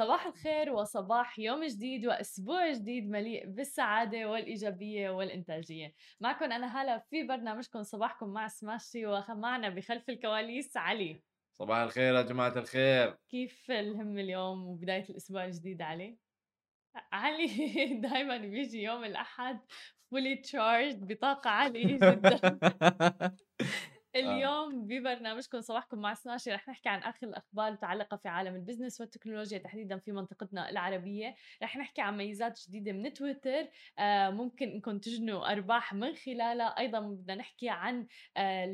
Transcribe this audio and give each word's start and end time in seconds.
صباح 0.00 0.26
الخير 0.26 0.72
وصباح 0.72 1.38
يوم 1.38 1.64
جديد 1.64 2.06
وأسبوع 2.06 2.72
جديد 2.72 3.10
مليء 3.10 3.46
بالسعادة 3.46 4.30
والإيجابية 4.30 5.10
والإنتاجية. 5.10 5.94
معكم 6.20 6.52
أنا 6.52 6.82
هلا 6.82 6.98
في 6.98 7.22
برنامجكم 7.22 7.82
صباحكم 7.82 8.28
مع 8.28 8.48
سماشي 8.48 9.06
ومعنا 9.06 9.68
بخلف 9.68 10.10
الكواليس 10.10 10.76
علي. 10.76 11.22
صباح 11.52 11.78
الخير 11.78 12.14
يا 12.14 12.22
جماعة 12.22 12.58
الخير. 12.58 13.16
كيف 13.28 13.70
الهمة 13.70 14.18
اليوم 14.18 14.66
وبداية 14.66 15.04
الأسبوع 15.10 15.44
الجديد 15.44 15.82
علي؟ 15.82 16.18
علي 17.12 17.46
دائما 18.02 18.36
بيجي 18.36 18.82
يوم 18.82 19.04
الأحد 19.04 19.60
fully 20.10 20.36
charged 20.36 20.96
بطاقة 21.00 21.50
عالية 21.50 21.98
جدا. 21.98 22.40
اليوم 24.16 24.86
ببرنامجكم 24.86 25.60
صباحكم 25.60 25.98
مع 25.98 26.14
سماشي 26.14 26.50
رح 26.52 26.68
نحكي 26.68 26.88
عن 26.88 27.02
آخر 27.02 27.26
الأخبار 27.26 27.68
المتعلقه 27.68 28.16
في 28.16 28.28
عالم 28.28 28.54
ال 28.54 28.59
business 28.59 29.00
والتكنولوجيا 29.00 29.58
تحديدا 29.58 29.98
في 29.98 30.12
منطقتنا 30.12 30.70
العربية. 30.70 31.34
رح 31.62 31.76
نحكي 31.76 32.00
عن 32.02 32.16
ميزات 32.16 32.60
جديدة 32.68 32.92
من 32.92 33.12
تويتر 33.12 33.68
آه 33.98 34.30
ممكن 34.30 34.68
إنكم 34.68 34.98
تجنوا 34.98 35.52
أرباح 35.52 35.94
من 35.94 36.14
خلالها. 36.14 36.66
أيضا 36.78 37.00
بدنا 37.00 37.34
نحكي 37.34 37.68
عن 37.68 38.06
آه 38.36 38.64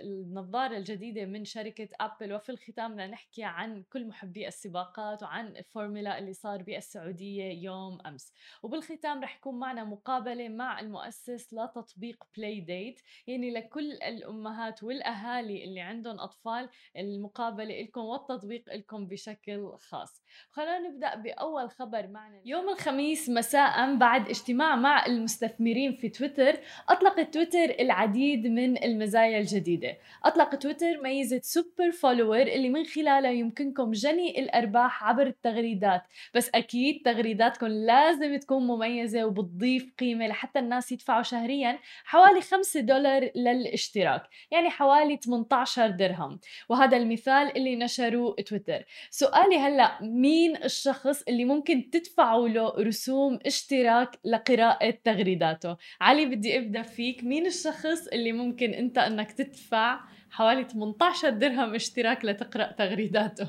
النظارة 0.00 0.76
الجديدة 0.76 1.24
من 1.24 1.44
شركة 1.44 1.88
ابل 2.00 2.32
وفي 2.32 2.52
الختام 2.52 2.92
بدنا 2.92 3.06
نحكي 3.06 3.44
عن 3.44 3.82
كل 3.82 4.06
محبي 4.08 4.48
السباقات 4.48 5.22
وعن 5.22 5.46
الفورمولا 5.56 6.18
اللي 6.18 6.32
صار 6.32 6.62
بالسعودية 6.62 7.44
يوم 7.64 7.98
أمس. 8.06 8.32
وبالختام 8.62 9.22
رح 9.22 9.36
يكون 9.36 9.58
معنا 9.58 9.84
مقابلة 9.84 10.48
مع 10.48 10.80
المؤسس 10.80 11.54
لتطبيق 11.54 12.24
Playdate 12.36 13.00
يعني 13.26 13.50
لكل 13.50 13.92
الأمهات 13.92 14.63
الأمهات 14.64 14.82
والأهالي 14.82 15.64
اللي 15.64 15.80
عندهم 15.80 16.20
أطفال 16.20 16.68
المقابلة 16.96 17.82
لكم 17.82 18.00
والتطبيق 18.00 18.64
لكم 18.74 19.06
بشكل 19.06 19.72
خاص. 19.78 20.22
خلينا 20.50 20.78
نبدأ 20.78 21.14
بأول 21.14 21.70
خبر 21.70 22.06
معنا 22.06 22.40
يوم 22.44 22.68
الخميس 22.68 23.28
مساء 23.28 23.96
بعد 23.96 24.28
اجتماع 24.28 24.76
مع 24.76 25.06
المستثمرين 25.06 25.92
في 25.92 26.08
تويتر 26.08 26.60
اطلقت 26.88 27.34
تويتر 27.34 27.74
العديد 27.80 28.46
من 28.46 28.84
المزايا 28.84 29.38
الجديدة. 29.38 29.96
أطلق 30.24 30.54
تويتر 30.54 31.02
ميزة 31.02 31.40
Super 31.42 31.90
Follower 31.92 32.42
اللي 32.42 32.68
من 32.68 32.84
خلالها 32.84 33.30
يمكنكم 33.30 33.90
جني 33.90 34.40
الأرباح 34.40 35.04
عبر 35.04 35.26
التغريدات. 35.26 36.02
بس 36.34 36.50
أكيد 36.54 37.02
تغريداتكم 37.04 37.66
لازم 37.66 38.36
تكون 38.36 38.66
مميزة 38.66 39.24
وبتضيف 39.24 39.94
قيمة 39.98 40.26
لحتى 40.26 40.58
الناس 40.58 40.92
يدفعوا 40.92 41.22
شهريا 41.22 41.78
حوالي 42.04 42.40
5 42.40 42.80
دولار 42.80 43.30
للاشتراك. 43.34 44.22
يعني 44.54 44.70
حوالي 44.70 45.16
18 45.16 45.90
درهم. 45.90 46.40
وهذا 46.68 46.96
المثال 46.96 47.56
اللي 47.56 47.76
نشروه 47.76 48.34
تويتر. 48.34 48.84
سؤالي 49.10 49.58
هلأ 49.58 50.02
مين 50.02 50.56
الشخص 50.64 51.22
اللي 51.28 51.44
ممكن 51.44 51.90
تدفعوا 51.90 52.48
له 52.48 52.74
رسوم 52.78 53.38
اشتراك 53.46 54.18
لقراءة 54.24 54.98
تغريداته؟ 55.04 55.76
علي 56.00 56.26
بدي 56.26 56.58
أبدأ 56.58 56.82
فيك. 56.82 57.24
مين 57.24 57.46
الشخص 57.46 58.06
اللي 58.12 58.32
ممكن 58.32 58.70
أنت 58.74 58.98
أنك 58.98 59.32
تدفع 59.32 60.00
حوالي 60.30 60.64
18 60.64 61.30
درهم 61.30 61.74
اشتراك 61.74 62.24
لتقرأ 62.24 62.72
تغريداته؟ 62.72 63.48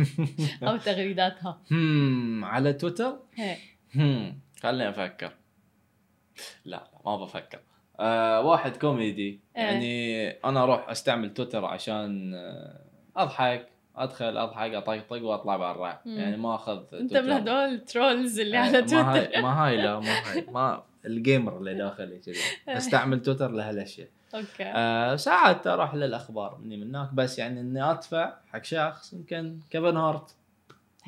أو 0.68 0.76
تغريداتها. 0.76 1.62
على 2.42 2.72
تويتر؟ 2.72 3.18
خليني 4.62 4.88
أفكر. 4.88 5.32
لا 6.64 6.90
ما 7.04 7.16
بفكر. 7.16 7.60
آه 8.02 8.40
واحد 8.40 8.76
كوميدي. 8.76 9.40
إيه. 9.56 9.62
يعني 9.62 10.30
أنا 10.30 10.62
أروح 10.62 10.88
أستعمل 10.90 11.34
تويتر 11.34 11.64
عشان 11.64 12.34
آه، 12.34 12.80
أضحك 13.16 13.68
أدخل 13.96 14.38
أضحك 14.38 14.74
اطقطق 14.74 15.22
وأطلع 15.22 15.56
برا. 15.56 16.00
يعني 16.06 16.36
ما 16.36 16.54
أخذ 16.54 16.82
أنت 16.92 17.16
من 17.16 17.30
هدول 17.30 17.54
ال 17.54 17.66
trolls 17.66 18.40
اللي 18.40 18.58
آه، 18.58 18.60
على 18.60 18.80
ما 18.80 18.86
تويتر. 18.86 19.42
ما 19.42 19.66
هاي 19.66 19.76
لا 19.76 20.00
ما 20.00 20.32
هاي. 20.32 20.46
ما 20.54 20.82
ال 21.06 21.15
gamer 21.15 21.58
اللي 21.58 21.74
داخلي 21.74 22.18
كذي. 22.18 22.34
أستعمل 22.68 23.22
تويتر 23.22 23.50
لهالأشياء. 23.50 24.08
okay. 24.34 24.64
آه 24.64 25.16
ساعات 25.16 25.66
أروح 25.66 25.94
للأخبار 25.94 26.58
مني 26.62 26.76
من 26.76 26.94
هناك 26.94 27.14
بس 27.14 27.38
يعني 27.38 27.60
إني 27.60 27.90
أدفع 27.90 28.34
حق 28.52 28.64
شخص 28.64 29.12
يمكن 29.12 29.58
كيفن 29.70 29.96
هارت. 29.96 30.34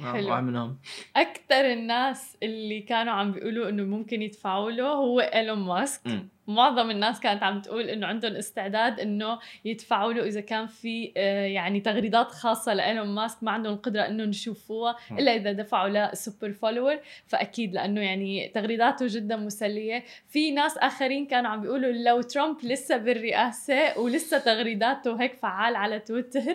آه، 0.01 0.13
حلو. 0.13 0.31
واحد 0.31 0.43
منهم. 0.43 0.79
أكثر 1.17 1.73
الناس 1.73 2.37
اللي 2.43 2.81
كانوا 2.81 3.13
عم 3.13 3.33
بيقولوا 3.33 3.69
إنه 3.69 3.83
ممكن 3.83 4.23
يدفعوا 4.23 4.71
له 4.71 4.87
هو 4.87 5.21
إيلون 5.21 5.59
ماسك. 5.59 6.07
مم. 6.07 6.29
معظم 6.47 6.91
الناس 6.91 7.21
كانت 7.21 7.43
عم 7.43 7.61
تقول 7.61 7.83
إنه 7.83 8.07
عندهم 8.07 8.33
استعداد 8.33 9.01
إنه 9.01 9.39
يدفعوا 9.65 10.13
له 10.13 10.25
إذا 10.25 10.41
كان 10.41 10.67
في 10.67 11.13
آه، 11.17 11.47
يعني 11.47 11.81
تغريدات 11.81 12.31
خاصة 12.31 12.75
لإيلون 12.75 13.09
ماسك 13.09 13.43
ما 13.43 13.51
عندهم 13.51 13.73
القدره 13.73 14.03
انه 14.03 14.23
يشوفوها. 14.23 14.97
إلا 15.19 15.35
إذا 15.37 15.53
دفعوا 15.53 15.89
لل 15.89 16.07
Super 16.07 16.53
Follower. 16.53 16.99
فأكيد 17.27 17.75
لأنه 17.75 18.01
يعني 18.01 18.49
تغريداته 18.49 19.07
جدا 19.09 19.37
مسلية. 19.37 20.05
في 20.29 20.51
ناس 20.51 20.79
آخرين 20.79 21.27
كانوا 21.27 21.51
عم 21.51 21.61
بيقولوا 21.61 21.93
لو 21.93 22.23
ترامب 22.23 22.57
لسه 22.65 22.97
بالرئاسة 22.97 23.99
ولسه 23.99 24.39
تغريداته 24.39 25.23
هيك 25.23 25.35
فعال 25.35 25.77
على 25.77 26.01
تويتر. 26.01 26.55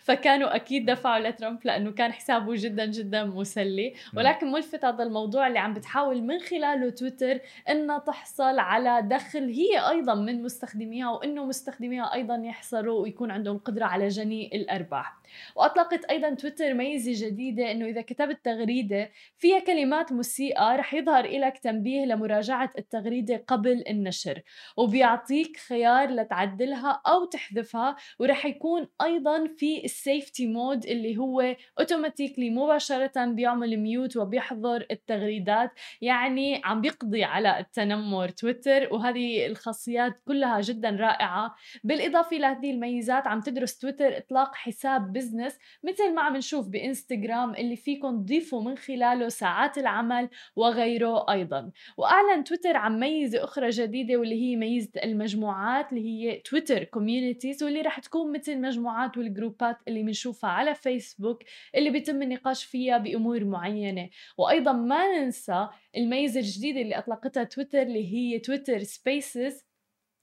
فكانوا 0.00 0.56
أكيد 0.56 0.90
دفعوا 0.90 1.28
لترامب 1.28 1.58
لأنه 1.64 1.90
كان 1.90 2.12
حسابه 2.12 2.52
جدا 2.56 2.84
جدا 2.86 3.24
مسلي. 3.24 3.94
ولكن 4.16 4.52
ملفت 4.52 4.84
هذا 4.84 5.02
الموضوع 5.02 5.46
اللي 5.46 5.58
عم 5.58 5.74
بتحاول 5.74 6.22
من 6.22 6.38
خلاله 6.38 6.90
تويتر 6.90 7.38
إنها 7.70 7.98
تحصل 7.98 8.58
على 8.58 9.02
دخل 9.02 9.48
هي 9.48 9.88
أيضا 9.90 10.14
من 10.14 10.42
مستخدميها 10.42 11.10
وإنه 11.10 11.44
مستخدميها 11.44 12.14
أيضا 12.14 12.36
يحصلوا 12.36 13.02
ويكون 13.02 13.30
عندهم 13.30 13.58
قدرة 13.58 13.84
على 13.84 14.08
جني 14.08 14.50
الأرباح. 14.56 15.21
وأطلقت 15.56 16.04
أيضا 16.04 16.34
تويتر 16.34 16.74
ميزة 16.74 17.26
جديدة 17.26 17.70
إنه 17.70 17.86
إذا 17.86 18.00
كتبت 18.00 18.44
تغريدة 18.44 19.10
فيها 19.38 19.58
كلمات 19.58 20.12
مسيئه 20.12 20.76
رح 20.76 20.94
يظهر 20.94 21.26
لك 21.38 21.58
تنبيه 21.58 22.04
لمراجعة 22.04 22.70
التغريدة 22.78 23.44
قبل 23.46 23.84
النشر 23.88 24.42
وبيعطيك 24.76 25.56
خيار 25.56 26.10
لتعدلها 26.10 27.02
أو 27.06 27.24
تحذفها 27.24 27.96
ورح 28.18 28.46
يكون 28.46 28.88
أيضا 29.02 29.46
في 29.56 29.84
ال 29.84 29.93
safety 29.93 30.46
mode 30.46 30.86
اللي 30.86 31.16
هو 31.16 31.56
automatically 31.78 32.50
مباشرة 32.50 33.24
بيعمل 33.24 33.76
mute 33.76 34.16
وبيحظر 34.16 34.86
التغريدات 34.90 35.70
يعني 36.00 36.60
عم 36.64 36.80
بيقضي 36.80 37.24
على 37.24 37.58
التنمر 37.58 38.28
تويتر 38.28 38.88
وهذه 38.94 39.46
الخاصيات 39.46 40.20
كلها 40.24 40.60
جدا 40.60 40.90
رائعة. 40.90 41.54
بالإضافة 41.84 42.36
لهذه 42.36 42.70
الميزات 42.70 43.26
عم 43.26 43.40
تدرس 43.40 43.78
تويتر 43.78 44.16
إطلاق 44.16 44.54
حساب 44.54 45.12
business 45.22 45.58
مثل 45.84 46.14
ما 46.14 46.22
عم 46.22 46.36
نشوف 46.36 46.68
بإنستغرام 46.68 47.54
اللي 47.54 47.76
فيكم 47.76 48.22
تضيفوا 48.22 48.62
من 48.62 48.76
خلاله 48.76 49.28
ساعات 49.28 49.78
العمل 49.78 50.28
وغيره 50.56 51.32
أيضا. 51.32 51.70
وأعلن 51.96 52.44
تويتر 52.44 52.76
عن 52.76 53.00
ميزة 53.00 53.44
أخرى 53.44 53.70
جديدة 53.70 54.16
واللي 54.16 54.42
هي 54.42 54.56
ميزة 54.56 54.90
المجموعات 55.04 55.92
اللي 55.92 56.04
هي 56.04 56.38
Twitter 56.38 56.84
Communities 56.84 57.62
واللي 57.62 57.80
رح 57.80 58.00
تكون 58.00 58.32
مثل 58.32 58.52
المجموعات 58.52 59.18
والجروبات 59.18 59.76
اللي 59.88 60.02
بنشوفها 60.02 60.50
على 60.50 60.74
فيسبوك 60.74 61.42
اللي 61.74 61.90
بيتم 61.90 62.22
النقاش 62.22 62.64
فيها 62.64 62.98
بأمور 62.98 63.44
معينة. 63.44 64.08
وأيضا 64.38 64.72
ما 64.72 65.18
ننسى 65.18 65.68
الميزة 65.96 66.40
الجديدة 66.40 66.80
اللي 66.80 66.98
أطلقتها 66.98 67.44
تويتر 67.44 67.82
اللي 67.82 68.12
هي 68.12 68.38
Twitter 68.38 68.82
Spaces 68.82 69.71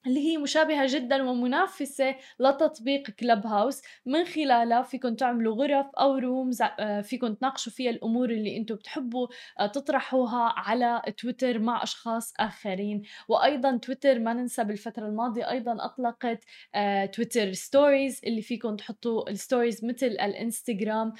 اللي 0.08 0.20
هي 0.20 0.38
مشابهة 0.38 0.86
جدا 0.90 1.24
ومنافسة 1.24 2.16
لتطبيق 2.40 3.10
Clubhouse 3.10 3.82
من 4.06 4.26
خلالها 4.26 4.82
فيكم 4.82 5.16
تعملوا 5.16 5.56
غرف 5.56 5.86
أو 6.00 6.18
rooms 6.18 6.62
آه، 6.62 7.02
فيكم 7.02 7.34
تناقشوا 7.34 7.72
فيها 7.72 7.92
الأمور 7.92 8.30
اللي 8.30 8.58
أنتم 8.58 8.76
بتحبوا 8.76 9.28
آه، 9.60 9.68
تطرحوها 9.68 10.54
على 10.58 11.02
تويتر 11.18 11.60
مع 11.60 11.84
أشخاص 11.84 12.34
آخرين. 12.40 13.02
وأيضا 13.28 13.78
تويتر 13.78 14.20
ما 14.20 14.34
ننسى 14.34 14.64
بالفترة 14.64 15.06
الماضية 15.06 15.50
أيضا 15.50 15.86
أطلقت 15.86 16.44
آه، 16.76 17.06
Twitter 17.06 17.54
stories 17.54 18.22
اللي 18.26 18.42
فيكم 18.42 18.76
تحطوا 18.76 19.30
ال 19.30 19.37
stories 19.37 19.86
مثل 19.86 20.08
الإنستغرام. 20.08 21.14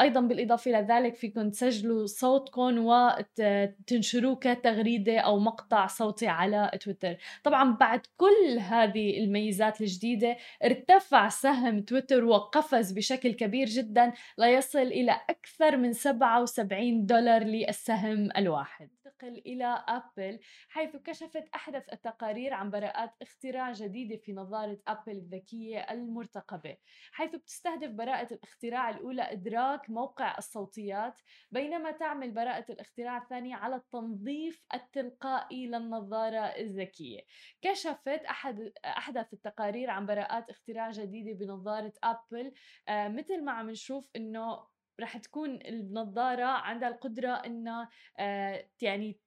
أيضا 0.00 0.20
بالإضافة 0.20 0.70
إلى 0.70 0.86
ذلك 0.90 1.14
فيكم 1.14 1.50
تسجلوا 1.50 2.06
صوتكم 2.06 2.78
وتنشروه 2.78 4.36
كتغريدة 4.36 5.18
أو 5.18 5.38
مقطع 5.38 5.86
صوتي 5.86 6.26
على 6.26 6.70
تويتر. 6.80 7.16
طبعا 7.44 7.72
بعد 7.72 7.95
كل 8.16 8.58
هذه 8.60 9.18
الميزات 9.18 9.80
الجديدة 9.80 10.36
ارتفع 10.64 11.28
سهم 11.28 11.82
تويتر 11.82 12.24
وقفز 12.24 12.92
بشكل 12.92 13.32
كبير 13.32 13.66
جدا 13.66 14.12
ليصل 14.38 14.78
إلى 14.78 15.20
أكثر 15.30 15.76
من 15.76 15.92
77 15.92 17.06
دولار 17.06 17.42
للسهم 17.42 18.28
الواحد. 18.36 18.88
ننتقل 19.24 19.42
إلى 19.46 19.84
أبل 19.88 20.38
حيث 20.68 20.96
كشفت 20.96 21.48
أحدث 21.54 21.92
التقارير 21.92 22.52
عن 22.54 22.70
براءات 22.70 23.14
اختراع 23.22 23.72
جديدة 23.72 24.16
في 24.16 24.32
نظارة 24.32 24.78
أبل 24.88 25.12
الذكية 25.12 25.78
المرتقبة 25.78 26.76
حيث 27.12 27.34
بتستهدف 27.34 27.90
براءة 27.90 28.34
الاختراع 28.34 28.90
الأولى 28.90 29.32
إدراك 29.32 29.90
موقع 29.90 30.38
الصوتيات 30.38 31.20
بينما 31.50 31.90
تعمل 31.90 32.30
براءة 32.30 32.72
الاختراع 32.72 33.16
الثانية 33.18 33.54
على 33.54 33.76
التنظيف 33.76 34.62
التلقائي 34.74 35.66
للنظارة 35.66 36.38
الذكية. 36.38 37.20
كشفت 37.62 38.24
أحد 38.30 38.72
أحدث 38.84 39.32
التقارير 39.32 39.90
عن 39.90 40.06
براءات 40.06 40.50
اختراع 40.50 40.90
جديدة 40.90 41.32
بنظارة 41.46 41.92
أبل 42.04 42.52
آه 42.88 43.08
مثل 43.08 43.44
ما 43.44 43.52
عم 43.52 43.70
نشوف 43.70 44.10
إنه 44.16 44.75
رح 45.00 45.16
تكون 45.16 45.58
النظارة 45.66 46.44
عندها 46.44 46.88
القدرة 46.88 47.32
إنها 47.32 47.88
آه، 48.18 48.66
يعني 48.82 49.18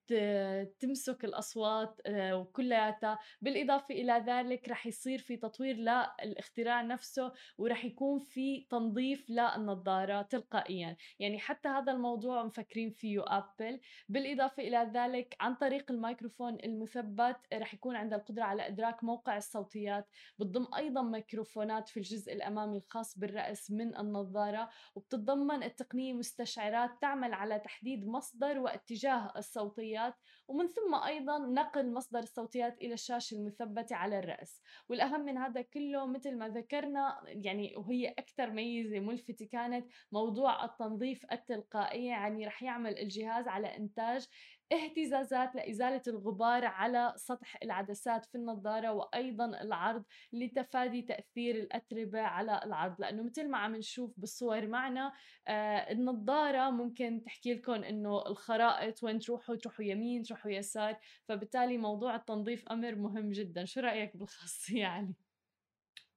تمسك 0.80 1.24
الأصوات 1.24 2.00
آه، 2.06 2.36
وكلياتها. 2.36 3.18
بالإضافة 3.42 3.94
إلى 3.94 4.24
ذلك 4.26 4.68
رح 4.68 4.86
يصير 4.86 5.18
في 5.18 5.36
تطوير 5.36 5.76
للاختراع 5.76 6.82
نفسه 6.82 7.32
ورح 7.58 7.84
يكون 7.84 8.18
في 8.18 8.66
تنظيف 8.70 9.30
للنظارة 9.30 10.22
تلقائيا. 10.22 10.96
يعني 11.18 11.38
حتى 11.38 11.68
هذا 11.68 11.92
الموضوع 11.92 12.44
مفكرين 12.44 12.90
فيه 12.90 13.24
أبل. 13.26 13.80
بالإضافة 14.08 14.62
إلى 14.62 14.90
ذلك 14.94 15.36
عن 15.40 15.54
طريق 15.54 15.90
الميكروفون 15.90 16.58
المثبت 16.64 17.36
رح 17.54 17.74
يكون 17.74 17.96
عندها 17.96 18.18
القدرة 18.18 18.44
على 18.44 18.66
إدراك 18.66 19.04
موقع 19.04 19.36
الصوتيات. 19.36 20.08
بتضم 20.38 20.66
أيضا 20.76 21.02
ميكروفونات 21.02 21.88
في 21.88 21.96
الجزء 21.96 22.32
الأمامي 22.32 22.76
الخاص 22.76 23.18
بالرأس 23.18 23.70
من 23.70 23.96
النظارة 23.96 24.70
وبتتضمن 24.94 25.59
التقنية 25.62 26.12
مستشعرات 26.12 26.90
تعمل 27.00 27.34
على 27.34 27.58
تحديد 27.58 28.06
مصدر 28.06 28.58
واتجاه 28.58 29.32
الصوتيات 29.36 30.14
ومن 30.48 30.68
ثم 30.68 30.94
أيضا 30.94 31.38
نقل 31.38 31.92
مصدر 31.92 32.18
الصوتيات 32.18 32.78
إلى 32.78 32.94
الشاشة 32.94 33.34
المثبتة 33.34 33.96
على 33.96 34.18
الرأس. 34.18 34.62
والأهم 34.88 35.20
من 35.20 35.38
هذا 35.38 35.62
كله 35.62 36.06
مثل 36.06 36.38
ما 36.38 36.48
ذكرنا 36.48 37.20
يعني 37.26 37.76
وهي 37.76 38.08
أكثر 38.08 38.50
ميزة 38.50 39.00
ملفتة 39.00 39.46
كانت 39.46 39.86
موضوع 40.12 40.64
التنظيف 40.64 41.26
التلقائي 41.32 42.04
يعني 42.04 42.46
رح 42.46 42.62
يعمل 42.62 42.98
الجهاز 42.98 43.48
على 43.48 43.76
إنتاج 43.76 44.26
اهتزازات 44.72 45.54
لإزالة 45.54 46.02
الغبار 46.08 46.64
على 46.64 47.12
سطح 47.16 47.56
العدسات 47.62 48.26
في 48.26 48.34
النظارة 48.34 48.92
وأيضا 48.92 49.44
العرض 49.44 50.04
لتفادي 50.32 51.02
تأثير 51.02 51.54
الأتربة 51.54 52.20
على 52.20 52.60
العرض 52.64 53.00
لأنه 53.00 53.22
مثل 53.22 53.48
ما 53.48 53.58
عم 53.58 53.76
نشوف 53.76 54.20
بالصور 54.20 54.66
معنا 54.66 55.12
آه 55.48 55.92
النظارة 55.92 56.70
ممكن 56.70 57.22
تحكي 57.24 57.54
لكم 57.54 57.72
إنه 57.72 58.26
الخرائط 58.26 59.02
وين 59.02 59.18
تروحوا 59.18 59.56
تروحوا 59.56 59.84
يمين 59.84 60.22
تروحوا 60.22 60.50
يسار 60.50 60.98
فبالتالي 61.28 61.78
موضوع 61.78 62.16
التنظيف 62.16 62.68
أمر 62.68 62.94
مهم 62.94 63.30
جدا 63.30 63.64
شو 63.64 63.80
رأيك 63.80 64.16
بالخاصية 64.16 64.86
علي؟ 64.96 65.14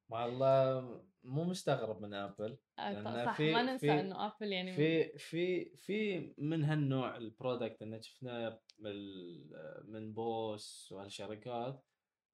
والله 0.09 1.03
مو 1.23 1.43
مستغرب 1.43 2.01
من 2.01 2.13
آبل 2.13 2.57
آه 2.79 3.25
صح 3.25 3.37
في 3.37 3.53
ما 3.53 3.61
ننسى 3.61 3.87
في 3.87 3.99
إنه 3.99 4.27
آبل 4.27 4.51
يعني 4.51 4.73
في 4.73 5.17
في 5.17 5.75
في 5.75 6.33
من 6.37 6.63
هالنوع 6.63 7.17
ال 7.17 7.25
product 7.25 7.81
اللي 7.81 8.01
شفناه 8.01 8.61
من 9.85 10.13
Bose 10.13 10.91
وهالشركات 10.91 11.85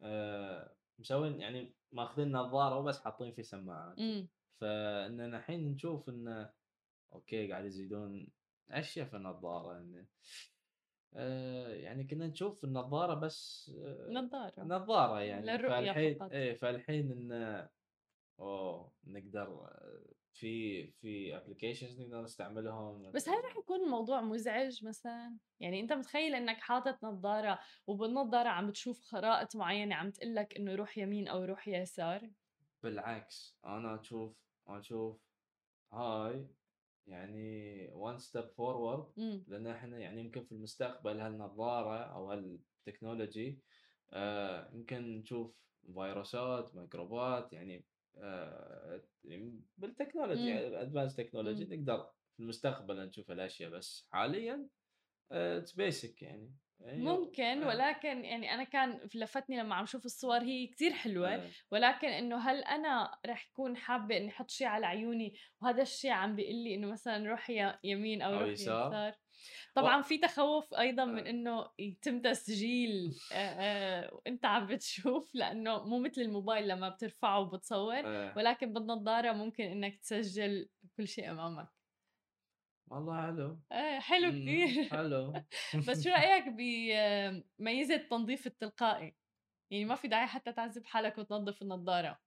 آه 0.02 0.76
مسوين 1.00 1.42
يعني 1.42 1.76
ماخذين 1.92 2.32
نظارة 2.32 2.78
وبس 2.78 3.00
حاطين 3.00 3.32
فيه 3.32 3.42
سماعات. 3.44 4.00
إمم. 4.00 4.28
فاننا 4.62 5.38
الحين 5.38 5.68
نشوف 5.72 6.10
انه 6.10 6.50
okay 7.14 7.52
قاعد 7.52 7.66
يزيدون 7.66 8.28
أشياء 8.70 9.06
في 9.06 9.16
النظارة 9.18 9.74
يعني 9.74 10.08
آه 11.14 11.74
يعني 11.74 12.04
كنا 12.04 12.28
نشوف 12.28 12.64
النظارة 12.64 13.14
بس 13.14 13.72
آه 13.86 14.10
نظارة. 14.12 14.64
نظارة 14.64 15.20
يعني. 15.20 15.46
للرؤية 15.46 15.92
فالحين 15.92 16.16
فقط. 16.16 16.32
إيه 16.32 16.54
فالحين 16.54 17.12
انه 17.12 17.70
أوه 18.40 18.92
نقدر 19.08 19.70
في 20.34 20.88
في 20.92 21.38
ابلكيشنز 21.38 22.02
نقدر 22.02 22.22
نستعملهم 22.22 23.12
بس 23.12 23.30
هل 23.30 23.46
رح 23.46 23.58
يكون 23.58 23.84
الموضوع 23.84 24.22
مزعج 24.22 24.86
مثلا؟ 24.86 25.38
يعني 25.60 25.80
أنت 25.80 25.94
متخيل 25.94 26.36
إنك 26.36 26.58
حاطط 26.58 27.04
نظارة 27.04 27.60
وبالنظارة 27.88 28.50
عم 28.50 28.68
بتشوف 28.68 29.02
خرائط 29.02 29.56
معينة 29.56 29.96
عم 29.96 30.12
تقول 30.12 30.36
لك 30.36 30.58
إنه 30.58 30.76
روح 30.76 30.98
يمين 30.98 31.28
أو 31.28 31.44
روح 31.44 31.68
يسار؟ 31.68 32.30
بالعكس 32.84 33.60
أنا 33.66 34.02
أشوف 34.02 34.38
أشوف 34.68 35.22
هاي 35.94 36.48
يعني 37.08 37.90
one 37.94 38.18
step 38.18 38.50
forward 38.50 39.06
لأن 39.48 39.68
إحنا 39.68 40.00
يعني 40.00 40.22
يمكن 40.22 40.44
في 40.44 40.52
المستقبل 40.52 41.20
هالنظارة 41.20 41.98
أو 41.98 42.32
هال 42.32 42.53
technology 42.53 43.60
آه 44.14 44.70
يمكن 44.74 45.18
نشوف 45.18 45.56
فيروسات 45.94 46.76
ميكروبات 46.76 47.54
يعني 47.54 47.86
آه، 48.22 49.02
بال 49.78 49.95
technology 49.95 50.82
advance 50.82 51.16
technology 51.16 51.76
نقدر 51.76 52.12
في 52.36 52.44
المستقبل 52.44 53.08
نشوف 53.08 53.32
الأشياء 53.32 53.70
بس 53.70 54.08
حاليا 54.12 54.70
it's 55.32 55.74
basic 55.74 56.22
يعني 56.22 56.56
ممكن 56.82 57.64
آه. 57.64 57.68
ولكن 57.68 58.26
يعني 58.26 58.54
أنا 58.54 58.64
كان 58.64 59.00
لفتني 59.16 59.60
لما 59.60 59.76
عم 59.76 59.86
شوف 59.86 60.06
الصور 60.06 60.42
هي 60.42 60.68
كتير 60.68 60.92
حلوة 60.92 61.36
آه. 61.36 61.50
ولكن 61.72 62.08
إنه 62.08 62.38
هل 62.38 62.64
أنا 62.64 63.18
رح 63.26 63.50
كون 63.54 63.78
حابة 63.78 64.18
إني 64.18 64.30
أحط 64.30 64.50
شيء 64.50 64.68
على 64.68 64.86
عيوني 64.86 65.34
وهذا 65.62 65.82
الشيء 65.82 66.12
عم 66.12 66.36
بيقول 66.36 66.56
لي 66.56 66.76
إنه 66.76 66.88
مثلا 66.88 67.30
روح 67.30 67.52
يمين 67.84 68.22
أو, 68.22 68.34
أو 68.34 68.40
روح 68.40 68.50
يسار. 68.50 69.16
طبعا 69.76 70.02
في 70.02 70.18
تخوف 70.18 70.74
أيضا 70.74 71.06
من 71.06 71.26
آه. 71.26 71.30
إنه 71.30 71.70
يتم 71.80 72.22
تسجيل 72.22 73.16
وانت 74.12 74.46
عم 74.46 74.68
بتشوف 74.68 75.36
لأنه 75.36 75.86
مو 75.86 76.00
مثل 76.00 76.22
الموبايل 76.22 76.68
لما 76.68 76.90
بترفعه 76.90 77.40
وبتصور 77.40 78.06
ولكن 78.38 78.74
بالنظاره 78.74 79.32
ممكن 79.32 79.64
إنك 79.64 80.00
تسجل 80.00 80.70
كل 80.98 81.08
شيء 81.08 81.32
أمامك. 81.32 81.70
والله 82.88 83.22
حلو. 83.22 83.60
إيه 83.72 84.00
حلو 84.00 84.30
كثير 84.32 84.90
حلو. 84.90 85.34
بس 85.90 86.04
شو 86.04 86.10
رأيك 86.10 86.46
بميزه 86.48 87.96
التنظيف 87.96 88.48
التلقائي؟ 88.48 89.16
يعني 89.72 89.86
ما 89.86 89.96
في 89.96 90.08
داعي 90.08 90.28
حتى 90.28 90.54
تعذب 90.54 90.86
حالك 90.86 91.18
وتنظف 91.18 91.62
النظارة. 91.62 92.20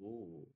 أوه. 0.00 0.46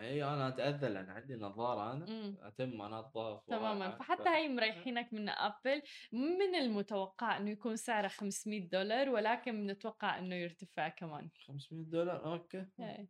إي 0.00 0.24
أنا 0.24 0.48
أتأذى 0.48 0.88
لأن 0.88 1.10
عندي 1.10 1.34
نظارة 1.34 1.92
أنا 1.92 2.08
إمم. 2.08 2.36
أتم 2.42 2.82
انظف 2.82 3.40
تماما. 3.46 3.90
فحتى 3.90 4.28
هي 4.28 4.48
مريحينك 4.48 5.12
من 5.12 5.28
أبل. 5.28 5.82
من 6.12 6.54
المتوقع 6.54 7.36
إنه 7.36 7.50
يكون 7.50 7.76
سعرها 7.76 8.08
500 8.08 8.68
دولار 8.68 9.08
ولكن 9.08 9.66
بنتوقع 9.66 10.18
إنه 10.18 10.34
يرتفع 10.34 10.88
كمان. 10.88 11.30
500 11.46 11.84
دولار؟ 11.84 12.32
okay. 12.32 12.66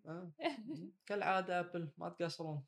آه. 0.06 0.32
كالعادة 1.06 1.60
أبل 1.60 1.88
ما 1.98 2.08
تقصرون. 2.08 2.64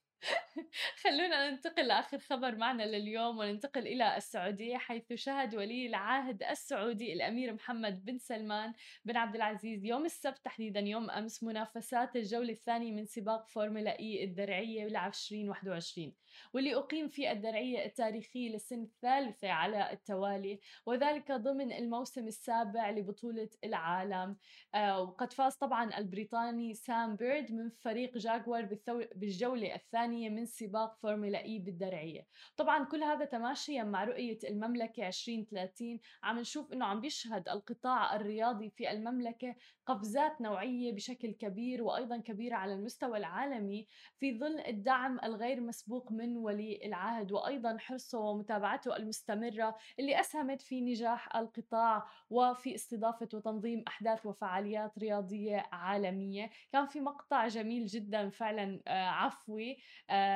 خلونا 1.02 1.50
ننتقل 1.50 1.86
لآخر 1.86 2.18
خبر 2.18 2.56
معنا 2.56 2.82
لليوم 2.82 3.38
وننتقل 3.38 3.86
إلى 3.86 4.16
السعودية 4.16 4.76
حيث 4.76 5.12
شهد 5.12 5.54
ولي 5.54 5.86
العهد 5.86 6.42
السعودي 6.42 7.12
الأمير 7.12 7.52
محمد 7.52 8.04
بن 8.04 8.18
سلمان 8.18 8.72
بن 9.04 9.16
عبد 9.16 9.34
العزيز 9.34 9.84
يوم 9.84 10.04
السبت 10.04 10.38
تحديدا 10.44 10.80
يوم 10.80 11.10
أمس 11.10 11.42
منافسات 11.42 12.16
الجولة 12.16 12.52
الثانية 12.52 12.92
من 12.92 13.06
سباق 13.06 13.48
فورمولا 13.48 13.98
إي 13.98 14.24
الدرعية 14.24 14.86
ل 14.86 14.96
2021 14.96 16.12
واللي 16.54 16.74
أقيم 16.74 17.08
في 17.08 17.32
الدرعية 17.32 17.84
التاريخية 17.84 18.50
للسنه 18.50 18.82
الثالثه 18.82 19.48
على 19.48 19.92
التوالي 19.92 20.60
وذلك 20.86 21.32
ضمن 21.32 21.72
الموسم 21.72 22.26
السابع 22.26 22.90
لبطولة 22.90 23.48
العالم. 23.64 24.36
آه 24.74 25.02
وقد 25.02 25.32
فاز 25.32 25.54
طبعا 25.54 25.98
البريطاني 25.98 26.74
سام 26.74 27.16
بيرد 27.16 27.52
من 27.52 27.70
فريق 27.70 28.18
جاكوار 28.18 28.78
بالجولة 29.14 29.74
الثانية 29.74 30.28
من 30.30 30.45
سباق 30.46 30.96
فورمولا 30.96 31.44
إي 31.44 31.58
بالدرعية. 31.58 32.26
طبعا 32.56 32.84
كل 32.84 33.02
هذا 33.02 33.24
تماشيا 33.24 33.82
مع 33.84 34.04
رؤية 34.04 34.38
المملكة 34.44 35.08
2030 35.08 36.00
عم 36.22 36.38
نشوف 36.38 36.72
إنه 36.72 36.84
عم 36.84 37.00
بيشهد 37.00 37.48
القطاع 37.48 38.16
الرياضي 38.16 38.70
في 38.70 38.90
المملكة 38.90 39.54
قفزات 39.86 40.40
نوعية 40.40 40.92
بشكل 40.92 41.30
كبير 41.32 41.82
وأيضا 41.82 42.16
كبيرة 42.18 42.56
على 42.56 42.74
المستوى 42.74 43.18
العالمي 43.18 43.86
في 44.20 44.38
ظل 44.38 44.60
الدعم 44.60 45.18
الغير 45.24 45.60
مسبوق 45.60 46.12
من 46.12 46.36
ولي 46.36 46.80
العهد 46.84 47.32
وأيضا 47.32 47.76
حرصه 47.78 48.18
ومتابعته 48.18 48.96
المستمرة 48.96 49.76
اللي 49.98 50.20
أسهمت 50.20 50.62
في 50.62 50.80
نجاح 50.80 51.36
القطاع 51.36 52.06
وفي 52.30 52.74
استضافة 52.74 53.28
وتنظيم 53.34 53.84
أحداث 53.88 54.26
وفعاليات 54.26 54.98
رياضية 54.98 55.66
عالمية. 55.72 56.50
كان 56.72 56.86
في 56.86 57.00
مقطع 57.00 57.48
جميل 57.48 57.86
جدا 57.86 58.30
فعلا 58.30 58.80
آه، 58.86 59.06
عفوي 59.08 59.76
آه، 60.10 60.35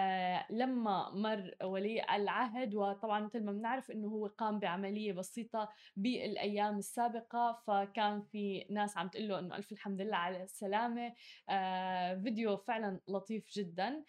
لما 0.51 1.11
مر 1.11 1.55
ولي 1.65 2.03
العهد 2.17 2.75
وطبعا 2.75 3.21
مثل 3.21 3.45
ما 3.45 3.53
بنعرف 3.53 3.91
إنه 3.91 4.09
هو 4.09 4.27
قام 4.27 4.59
بعملية 4.59 5.13
بسيطة 5.13 5.69
بالأيام 5.97 6.79
السابقة 6.79 7.63
فكان 7.67 8.23
في 8.23 8.67
ناس 8.71 8.97
عم 8.97 9.09
تقول 9.09 9.29
له 9.29 9.39
إنه 9.39 9.57
ألف 9.57 9.73
الحمد 9.73 10.01
لله 10.01 10.17
على 10.17 10.43
السلامة. 10.43 11.15
آه، 11.49 12.15
فيديو 12.15 12.57
فعلا 12.57 13.01
لطيف 13.09 13.45
جدا. 13.57 14.05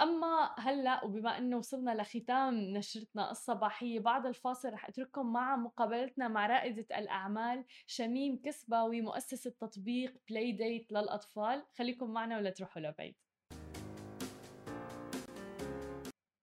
أما 0.00 0.54
هلأ 0.58 1.04
وبما 1.04 1.38
إنه 1.38 1.56
وصلنا 1.56 1.90
لختام 1.94 2.54
نشرتنا 2.54 3.30
الصباحية 3.30 4.00
بعد 4.00 4.26
الفاصل 4.26 4.72
رح 4.72 4.88
أترككم 4.88 5.32
مع 5.32 5.56
مقابلتنا 5.56 6.28
مع 6.28 6.46
رائدة 6.46 6.98
الأعمال 6.98 7.64
شميم 7.86 8.40
كسباوي 8.44 9.00
مؤسسه 9.00 9.50
تطبيق 9.60 10.14
بلاي 10.30 10.52
ديت 10.52 10.92
للأطفال. 10.92 11.62
خليكم 11.78 12.10
معنا 12.10 12.36
ولا 12.36 12.50
تروحوا 12.50 12.82
لبعيد. 12.82 13.25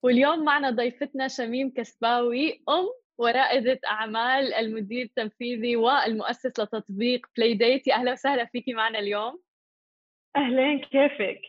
واليوم 0.04 0.44
معنا 0.44 0.70
ضيفتنا 0.70 1.28
شميم 1.28 1.70
كسباوي 1.70 2.64
أم 2.70 2.90
ورائدة 3.18 3.80
أعمال 3.88 4.54
المدير 4.54 5.06
التنفيذي 5.06 5.76
والمؤسس 5.76 6.60
لتطبيق 6.60 7.28
PlayDate 7.38 7.88
يا 7.88 7.96
أهلا 7.96 8.12
وسهلا 8.12 8.46
فيكي 8.46 8.74
معنا 8.74 9.00
اليوم. 9.00 9.40
أهلين 10.36 10.80
كيفك؟ 10.80 11.42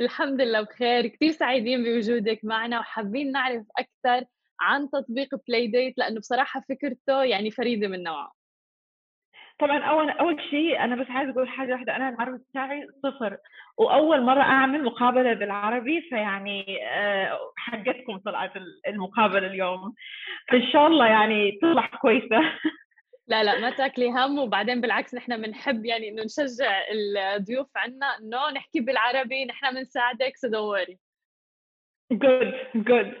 الحمد 0.00 0.40
لله 0.40 0.60
بخير. 0.60 1.06
كثير 1.06 1.30
سعيدين 1.30 1.84
بوجودك 1.84 2.40
معنا 2.44 2.80
وحابين 2.80 3.32
نعرف 3.32 3.66
أكثر 3.78 4.26
عن 4.60 4.90
تطبيق 4.90 5.28
PlayDate 5.48 5.98
لأنه 5.98 6.20
بصراحة 6.20 6.64
فكرته 6.68 7.24
يعني 7.24 7.50
فريدة 7.50 7.88
من 7.88 8.02
نوعه. 8.02 8.35
طبعا 9.58 9.78
اول 9.84 10.10
أول 10.10 10.40
شيء 10.50 10.84
أنا 10.84 10.96
بس 10.96 11.06
عايزة 11.10 11.32
أقول 11.32 11.48
حاجة 11.48 11.72
واحدة. 11.72 11.96
أنا 11.96 12.08
العربي 12.08 12.38
بتاعي 12.50 12.86
صفر. 13.02 13.36
وأول 13.78 14.22
مرة 14.22 14.42
أعمل 14.42 14.84
مقابلة 14.84 15.34
بالعربي 15.34 16.00
فيعني 16.00 16.78
آه، 16.86 17.38
حقتكم 17.56 18.18
طلعت 18.18 18.52
المقابلة 18.88 19.46
اليوم. 19.46 19.94
فإن 20.48 20.62
شاء 20.72 20.86
الله 20.86 21.06
يعني 21.06 21.58
تطلع 21.62 21.86
كويسة. 21.86 22.40
لا 23.28 23.44
لا 23.44 23.60
ما 23.60 23.70
تاكلي 23.70 24.10
هم 24.10 24.38
وبعدين 24.38 24.80
بالعكس 24.80 25.14
نحن 25.14 25.42
بنحب 25.42 25.84
يعني 25.84 26.08
إنه 26.08 26.22
نشجع 26.22 26.82
الضيوف 27.36 27.68
عنا 27.76 28.18
إنه 28.18 28.50
نحكي 28.50 28.80
بالعربي 28.80 29.44
نحن 29.44 29.74
بنساعدك 29.74 30.36
don't 30.36 30.67
worry 30.67 30.98
good 32.12 32.54
good 32.74 33.12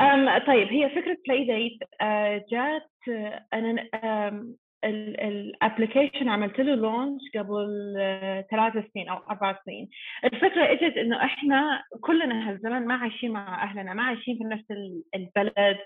um, 0.00 0.46
طيب 0.46 0.68
هي 0.68 0.90
فكرة 0.90 1.16
PlayDate 1.26 1.82
uh, 1.82 2.50
جات 2.50 2.90
uh, 3.08 3.42
أنا 3.54 3.88
um, 3.94 4.63
ال 4.84 4.96
application 4.96 6.28
عملت 6.28 6.60
له 6.60 6.74
launch 6.74 7.22
قبل 7.36 7.94
آه، 7.98 8.46
ثلاث 8.50 8.72
سنين 8.94 9.08
أو 9.08 9.16
أربع 9.30 9.58
سنين. 9.64 9.88
الفكرة 10.24 10.72
إجت 10.72 10.96
إنه 10.96 11.24
إحنا 11.24 11.82
كلنا 12.00 12.50
هالزمن 12.50 12.86
ما 12.86 12.94
عايشين 12.94 13.30
مع 13.30 13.62
أهلنا 13.62 13.94
ما 13.94 14.02
عايشين 14.02 14.38
في 14.38 14.44
نفس 14.44 14.64
البلد. 15.14 15.78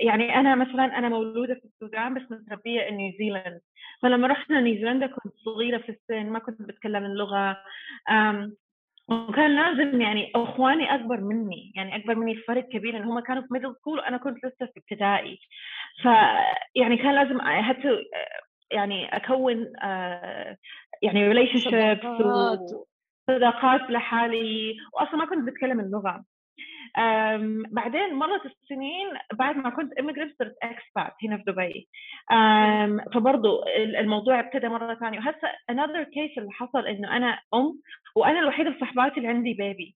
يعني 0.00 0.34
أنا 0.34 0.54
مثلا 0.54 0.98
أنا 0.98 1.08
مولودة 1.08 1.54
في 1.54 1.64
السودان 1.64 2.14
بس 2.14 2.22
متربية 2.32 2.82
في 2.82 2.90
نيوزيلاند 2.90 3.60
فلما 4.02 4.28
رحنا 4.28 4.60
نيوزيلندا 4.60 5.06
كنت 5.06 5.34
صغيرة 5.44 5.78
في 5.78 5.88
السن 5.88 6.30
ما 6.30 6.38
كنت 6.38 6.62
بتكلم 6.62 7.04
اللغة. 7.04 7.56
وكان 9.08 9.56
لازم 9.56 10.00
يعني 10.00 10.32
إخواني 10.34 10.94
أكبر 10.94 11.20
مني 11.20 11.72
يعني 11.76 11.96
أكبر 11.96 12.14
مني 12.14 12.36
فرق 12.36 12.68
كبير 12.68 12.96
ان 12.96 13.02
هم 13.02 13.20
كانوا 13.20 13.42
في 13.42 13.48
middle 13.50 13.74
school 13.74 13.98
وأنا 13.98 14.16
كنت 14.16 14.36
لسه 14.44 14.66
في 14.66 14.72
ابتدائي. 14.76 15.38
ف 16.02 16.06
يعني 16.74 16.96
كان 16.96 17.14
لازم 17.14 17.40
حتى 17.40 18.02
يعني 18.70 19.16
أكون 19.16 19.72
آه، 19.82 20.56
يعني 21.02 21.28
relationships 21.28 22.04
وصداقات 23.28 23.90
لحالي. 23.90 24.76
واصلا 24.92 25.16
ما 25.16 25.26
كنت 25.26 25.48
بتكلم 25.48 25.80
اللغة. 25.80 26.24
بعدين 27.70 28.14
مرت 28.14 28.46
السنين 28.46 29.08
بعد 29.32 29.56
ما 29.56 29.70
كنت 29.70 29.92
immigrant 30.00 30.38
صرت 30.38 30.56
expat 30.62 31.12
هنا 31.24 31.36
في 31.36 31.42
دبي. 31.46 31.88
فبرضه 33.14 33.64
الموضوع 33.76 34.40
ابتدى 34.40 34.68
مرة 34.68 34.94
ثانية. 34.94 35.18
وهسه 35.18 35.48
another 35.72 36.04
case 36.06 36.38
اللي 36.38 36.52
حصل 36.52 36.86
إنه 36.86 37.16
أنا 37.16 37.40
أم 37.54 37.80
وأنا 38.16 38.40
الوحيدة 38.40 38.70
في 38.70 38.78
صحباتي 38.80 39.16
اللي 39.16 39.28
عندي 39.28 39.54
baby 39.54 39.94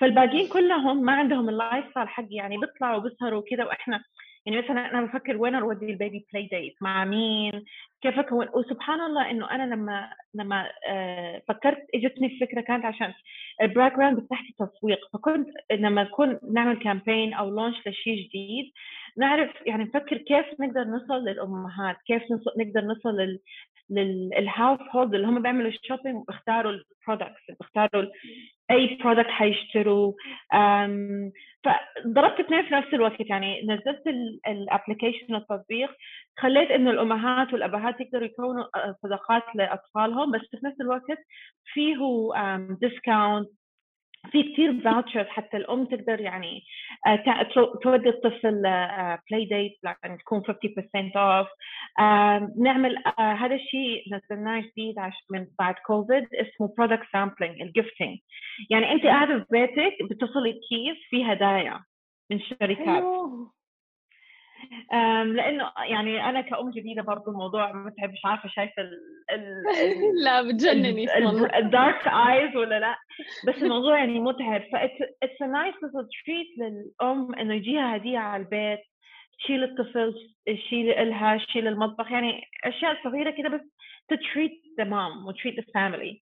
فالباقيين 0.00 0.48
كلهم 0.48 1.02
ما 1.04 1.12
عندهم 1.12 1.48
ال 1.48 1.90
lifestyle 1.90 2.08
حقي 2.08 2.34
يعني 2.34 2.58
بيطلعوا 2.58 3.00
بيسهروا 3.00 3.38
وكذا 3.40 3.64
وإحنا 3.64 4.02
يعني 4.46 4.58
مثلا 4.62 4.90
أنا 4.90 5.06
بفكر 5.06 5.36
وين 5.36 5.54
أودي 5.54 5.86
ال 5.86 6.26
baby 6.32 6.46
playdate 6.46 6.74
مع 6.80 7.04
مين؟ 7.04 7.64
كيف 8.02 8.18
اكون 8.18 8.48
وسبحان 8.54 9.00
الله 9.00 9.30
إنه 9.30 9.50
أنا 9.50 9.74
لما 9.74 10.10
لما 10.34 10.70
آه، 10.88 11.42
فكرت 11.48 11.86
إجتني 11.94 12.26
الفكرة 12.26 12.60
كانت 12.60 12.84
عشان 12.84 13.12
ال 13.62 13.96
background 13.96 14.20
بتاعتي 14.20 14.54
تسويق 14.58 14.98
فكنت 15.12 15.48
لما 15.72 16.02
نكون 16.02 16.38
نعمل 16.52 16.78
campaign 16.78 17.34
أو 17.34 17.50
launch 17.50 17.76
لشيء 17.86 18.28
جديد 18.28 18.72
نعرف 19.16 19.50
يعني 19.66 19.84
نفكر 19.84 20.16
كيف 20.16 20.46
نقدر 20.60 20.84
نوصل 20.84 21.24
للأمهات 21.24 21.96
كيف 22.06 22.22
نقدر 22.58 22.80
نوصل 22.80 23.38
للهاوس 23.90 24.80
هولد 24.90 25.14
اللي 25.14 25.26
هم 25.26 25.42
بيعملوا 25.42 25.70
ال 25.70 25.75
shopping 25.75 26.16
وبيختاروا 26.16 26.72
ال 26.72 26.81
products 26.81 27.50
بيختاروا 27.60 28.10
أي 28.70 28.98
product 29.02 29.28
حيشتروا. 29.28 30.12
فضربت 31.64 32.40
اثنين 32.40 32.62
في 32.64 32.74
نفس 32.74 32.94
الوقت 32.94 33.20
يعني. 33.20 33.62
نزلت 33.62 34.02
ال 34.48 34.55
application 34.55 35.34
التطبيق 35.34 35.90
خليت 36.38 36.70
إنه 36.70 36.90
الأمهات 36.90 37.52
والأبهات 37.52 38.00
يقدروا 38.00 38.24
يكونوا 38.26 38.64
آه، 38.74 38.96
صداقات 39.02 39.42
لأطفالهم 39.54 40.30
بس 40.32 40.40
في 40.40 40.66
نفس 40.66 40.80
الوقت 40.80 41.18
فيه 41.64 41.96
discount 42.80 43.48
في 44.30 44.42
كثير 44.42 44.80
vouchers 44.80 45.26
حتى 45.26 45.56
الأم 45.56 45.84
تقدر 45.84 46.20
يعني 46.20 46.62
آه، 47.06 47.24
تودي 47.82 48.08
الطفل 48.08 48.62
playdate 49.30 49.78
يعني 50.04 50.18
تكون 50.18 50.42
50% 50.42 51.16
off 51.16 51.48
نعمل 52.58 52.96
آه، 53.18 53.32
هذا 53.32 53.54
الشيء 53.54 54.02
نزلناه 54.12 54.60
جديد 54.60 54.94
من 55.30 55.46
بعد 55.58 55.74
كوفيد 55.86 56.28
اسمه 56.34 56.74
product 56.78 57.06
sampling 57.12 57.60
ال 57.62 57.69
gifting 57.69 58.18
يعني 58.70 58.92
أنت 58.92 59.02
قاعدة 59.06 59.38
في 59.38 59.46
بيتك 59.50 59.96
بتصلي 60.10 60.52
كيس 60.52 60.96
فيه 61.10 61.30
هدايا 61.30 61.80
من 62.30 62.40
شركات. 62.40 63.04
لأنه 65.34 65.72
يعني 65.90 66.28
أنا 66.28 66.40
كأم 66.40 66.70
جديدة 66.70 67.02
برضه 67.02 67.32
الموضوع 67.32 67.72
متعب 67.72 68.10
مش 68.10 68.20
عارفة 68.24 68.48
شايفة 68.48 68.82
ال 68.82 69.00
ال 69.32 69.62
لا 70.24 70.42
بتجنني 70.42 71.18
ال 71.58 71.68
dark 71.68 72.08
eyes 72.08 72.56
ولا 72.56 72.80
لأ؟ 72.80 72.96
بس 73.46 73.54
الموضوع 73.62 73.98
يعني 73.98 74.20
متعب 74.20 74.60
ف 74.60 74.74
it's 75.22 75.42
a 75.42 75.46
nice 75.46 75.74
little 75.74 76.06
treat 76.24 76.46
للأم 76.58 77.34
إنه 77.34 77.54
يجيها 77.54 77.96
هدية 77.96 78.18
على 78.18 78.42
البيت 78.42 78.80
تشيل 79.38 79.64
الطفل 79.64 80.14
تشيل 80.46 81.08
لها 81.08 81.36
تشيل 81.36 81.68
المطبخ 81.68 82.12
يعني 82.12 82.42
أشياء 82.64 83.04
صغيرة 83.04 83.30
كده 83.30 83.48
بس 83.48 83.60
to 84.08 84.23
treat 84.23 84.62
the 84.78 84.84
mom 84.84 85.26
و 85.26 85.31
treat 85.31 85.56
the 85.56 85.64
family 85.74 86.22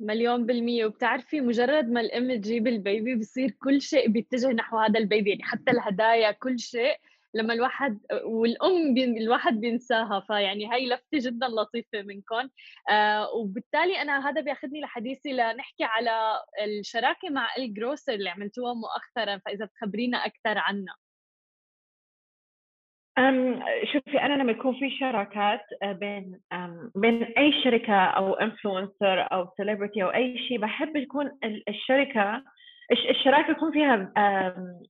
مليون 0.00 0.46
بالمية. 0.46 0.86
وبتعرفي 0.86 1.40
مجرد 1.40 1.90
ما 1.90 2.00
الأم 2.00 2.34
تجيب 2.40 2.66
ال 2.66 2.76
baby 2.76 3.14
بصير 3.14 3.50
كل 3.50 3.80
شيء 3.80 4.08
بيتجه 4.08 4.52
نحو 4.52 4.78
هذا 4.78 4.98
ال 5.00 5.06
baby 5.06 5.30
يعني 5.30 5.42
حتى 5.42 5.70
الهدايا 5.70 6.30
كل 6.30 6.58
شيء 6.58 6.96
لما 7.36 7.54
الواحد 7.54 7.98
والأم 8.24 8.94
بين 8.94 9.16
الواحد 9.16 9.60
بينساها 9.60 10.20
فيعني 10.20 10.66
هاي 10.66 10.88
لفتة 10.88 11.18
جدا 11.30 11.46
لطيفة 11.48 12.02
منكم 12.02 12.48
آه 12.90 13.30
وبالتالي 13.34 14.02
أنا 14.02 14.28
هذا 14.28 14.40
بياخذني 14.40 14.80
لحديثي 14.80 15.32
لنحكي 15.32 15.84
على 15.84 16.40
الشراكة 16.64 17.30
مع 17.30 17.48
elGrocer 17.58 18.12
اللي 18.12 18.30
عملتوها 18.30 18.74
مؤخرا 18.74 19.38
فإذا 19.38 19.64
بتخبرينا 19.64 20.18
أكثر 20.18 20.58
عنها. 20.58 20.96
أم 23.18 23.60
شوفي 23.92 24.20
أنا 24.20 24.42
لما 24.42 24.52
يكون 24.52 24.74
في 24.74 24.90
شراكات 24.90 25.60
آه، 25.82 25.92
بين 25.92 26.40
بين 26.94 27.22
أي 27.22 27.62
شركة 27.64 28.04
أو 28.04 28.34
influencer 28.34 29.32
أو 29.32 29.48
celebrity 29.56 30.02
أو 30.02 30.08
أي 30.08 30.38
شيء 30.38 30.58
بحب 30.58 30.96
يكون 30.96 31.38
الشركة 31.68 32.42
الشراكه 32.92 33.50
يكون 33.50 33.72
فيها 33.72 34.12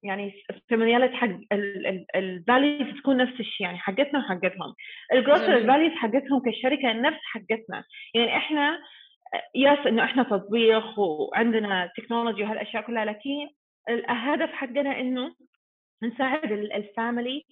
يعني 0.02 0.32
familiarity 0.70 1.16
حق 1.16 1.28
ال 2.16 2.28
values 2.28 2.96
تكون 2.98 3.16
نفس 3.16 3.40
الشيء 3.40 3.66
يعني 3.66 3.78
حقتنا 3.78 4.18
وحقتهم. 4.18 4.74
elGrocer 5.12 5.56
ال 5.56 5.61
values 5.61 5.92
حقتهم 5.92 6.42
كشركة 6.50 6.92
نفس 6.92 7.20
حقتنا. 7.24 7.84
يعني 8.14 8.36
إحنا 8.36 8.78
yes 9.54 9.86
إنه 9.86 10.04
إحنا 10.04 10.22
تطبيق 10.22 10.98
وعندنا 10.98 11.90
technology 11.96 12.42
وهالأشياء 12.42 12.82
كلها 12.82 13.04
لكن 13.04 13.48
الهدف 13.88 14.50
حقنا 14.52 15.00
إنه 15.00 15.34
نساعد 16.02 16.52
ال 16.52 16.65
family 16.65 17.44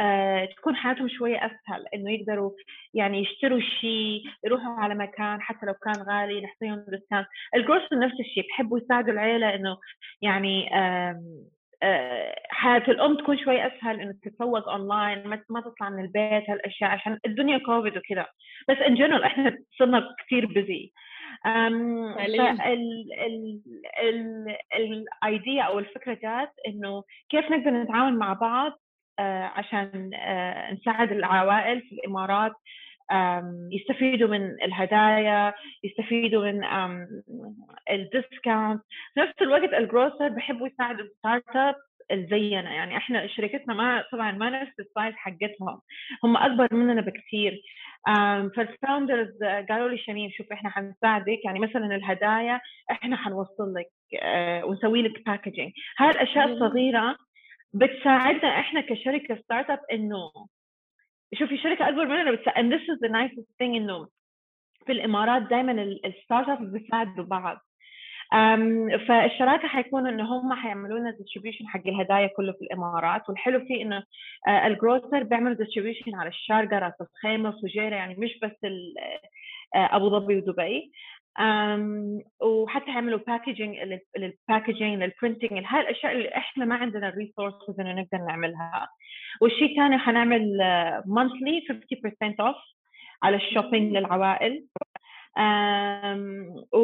آه، 0.00 0.44
تكون 0.44 0.76
حياتهم 0.76 1.08
شوية 1.08 1.36
أسهل 1.36 1.86
إنه 1.94 2.12
يقدروا 2.12 2.50
يعني 2.94 3.22
يشتروا 3.22 3.60
شيء 3.60 4.22
يروحوا 4.44 4.74
على 4.74 4.94
مكان 4.94 5.40
حتى 5.40 5.66
لو 5.66 5.74
كان 5.74 6.02
غالي 6.10 6.40
نعطيهم 6.40 6.84
discount 6.88 7.26
elGrocer 7.54 7.98
نفس 7.98 8.20
الشيء 8.20 8.46
بحبوا 8.48 8.78
يساعدوا 8.78 9.12
العيلة 9.12 9.54
إنه 9.54 9.76
يعني 10.22 10.70
آه، 11.82 12.34
حياة 12.50 12.84
الأم 12.88 13.16
تكون 13.16 13.38
شوي 13.38 13.66
أسهل 13.66 14.00
إنه 14.00 14.14
تتسوق 14.22 14.68
أونلاين 14.68 15.28
ما 15.50 15.60
تطلع 15.60 15.90
من 15.90 16.04
البيت 16.04 16.50
هالأشياء 16.50 16.90
عشان 16.90 17.18
الدنيا 17.26 17.58
كوفيد 17.58 17.96
وكذا. 17.96 18.26
بس 18.68 18.76
in 18.76 18.94
general 18.94 19.24
إحنا 19.24 19.58
صرنا 19.78 20.14
كثير 20.18 20.46
busy 20.46 20.92
ال 24.74 24.92
idea 24.92 25.62
أو 25.62 25.78
الفكرة 25.78 26.14
جات 26.14 26.52
إنه 26.68 27.02
كيف 27.30 27.50
نقدر 27.50 27.70
نتعاون 27.70 28.16
مع 28.16 28.32
بعض 28.32 28.79
عشان 29.54 30.10
آه، 30.14 30.72
نساعد 30.72 31.12
العوائل 31.12 31.80
في 31.80 31.92
الإمارات 31.92 32.52
يستفيدوا 33.72 34.28
من 34.28 34.42
الهدايا 34.62 35.54
يستفيدوا 35.84 36.52
من 36.52 36.64
ال 37.90 37.99
discount. 37.99 38.82
في 39.14 39.20
نفس 39.20 39.34
الوقت 39.42 39.74
elGrocer 39.74 40.28
بحبوا 40.28 40.66
يساعدوا 40.68 41.04
ال 41.04 41.56
startup 41.56 41.74
زينا 42.30 42.70
يعني 42.74 42.96
إحنا 42.96 43.26
شركتنا 43.26 43.74
ما 43.74 44.04
طبعا 44.12 44.32
ما 44.32 44.50
نفس 44.62 44.80
ال 44.80 44.87
size 44.87 45.14
حقتهم. 45.14 45.80
هم 46.24 46.36
أكبر 46.36 46.74
مننا 46.74 47.00
بكثير 47.00 47.62
فال 48.56 48.72
founders 48.72 49.38
قالوا 49.70 49.88
لي 49.88 49.98
شميم 49.98 50.30
شوف 50.30 50.52
إحنا 50.52 50.70
حنساعدك. 50.70 51.44
يعني 51.44 51.58
مثلا 51.58 51.96
الهدايا 51.96 52.60
إحنا 52.90 53.16
حنوصل 53.16 53.74
لك 53.74 53.86
آه، 54.22 54.64
ونسوي 54.64 55.02
لك 55.02 55.26
packaging 55.26 55.72
هاي 55.98 56.10
الأشياء 56.10 56.44
الصغيرة 56.52 57.16
بتساعدنا 57.72 58.60
إحنا 58.60 58.80
كشركة 58.80 59.36
startup 59.42 59.80
إنه 59.92 60.30
شوفي 61.34 61.58
شركة 61.58 61.88
أكبر 61.88 62.06
مننا 62.06 62.30
بتساعد 62.32 62.64
and 62.64 62.72
this 62.74 62.82
is 62.82 62.98
the 63.00 63.12
nicest 63.12 63.48
thing 63.58 63.74
إنه 63.76 64.08
في 64.86 64.92
الإمارات 64.92 65.42
دائما 65.42 65.72
ال 65.82 66.48
startup 66.48 66.72
بيساعدوا 66.72 67.24
بعض. 67.24 67.58
فالشراكة 69.08 69.68
حيكون 69.68 70.06
إنه 70.06 70.24
هم 70.24 70.54
حيعملوا 70.54 70.98
لنا 70.98 71.10
distribution 71.10 71.66
حق 71.68 71.86
الهدايا 71.86 72.26
كله 72.26 72.52
في 72.52 72.60
الإمارات 72.62 73.28
والحلو 73.28 73.60
فيه 73.60 73.82
إنه 73.82 74.02
آه، 74.48 74.66
elGrocer 74.66 75.22
بيعملوا 75.22 75.56
distribution 75.56 76.14
على 76.14 76.28
الشارقة 76.28 76.78
راس 76.78 76.94
الخيمة 77.00 77.50
فجيرة 77.62 77.96
يعني 77.96 78.14
مش 78.14 78.38
بس 78.42 78.64
آه، 79.74 79.96
أبو 79.96 80.10
ظبي 80.10 80.36
ودبي. 80.36 80.92
وحتى 82.42 82.90
يعملوا 82.90 83.18
packaging 83.18 83.76
لل 84.18 84.33
packaging 84.33 85.02
لل 85.02 85.14
printing 85.14 85.64
هاي 85.66 85.80
الأشياء 85.80 86.12
اللي 86.12 86.36
إحنا 86.36 86.64
ما 86.64 86.74
عندنا 86.74 87.08
ال 87.08 87.15
resources 87.15 87.80
إنه 87.80 87.92
نقدر 87.92 88.18
نعملها. 88.28 88.88
والشيء 89.40 89.70
الثاني 89.70 89.98
حنعمل 89.98 90.58
monthly 91.06 91.62
50% 91.68 92.40
off 92.40 92.56
على 93.22 93.36
ال 93.36 93.43
shopping 93.43 93.96
للعوائل. 93.96 94.66
و 96.72 96.80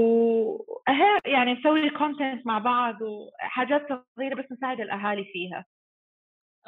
يعني 1.26 1.52
نسوي 1.52 1.90
content 1.90 2.46
مع 2.46 2.58
بعض 2.58 2.96
وحاجات 3.02 3.88
صغيرة 4.16 4.34
بس 4.34 4.52
نساعد 4.52 4.80
الأهالي 4.80 5.24
فيها. 5.24 5.64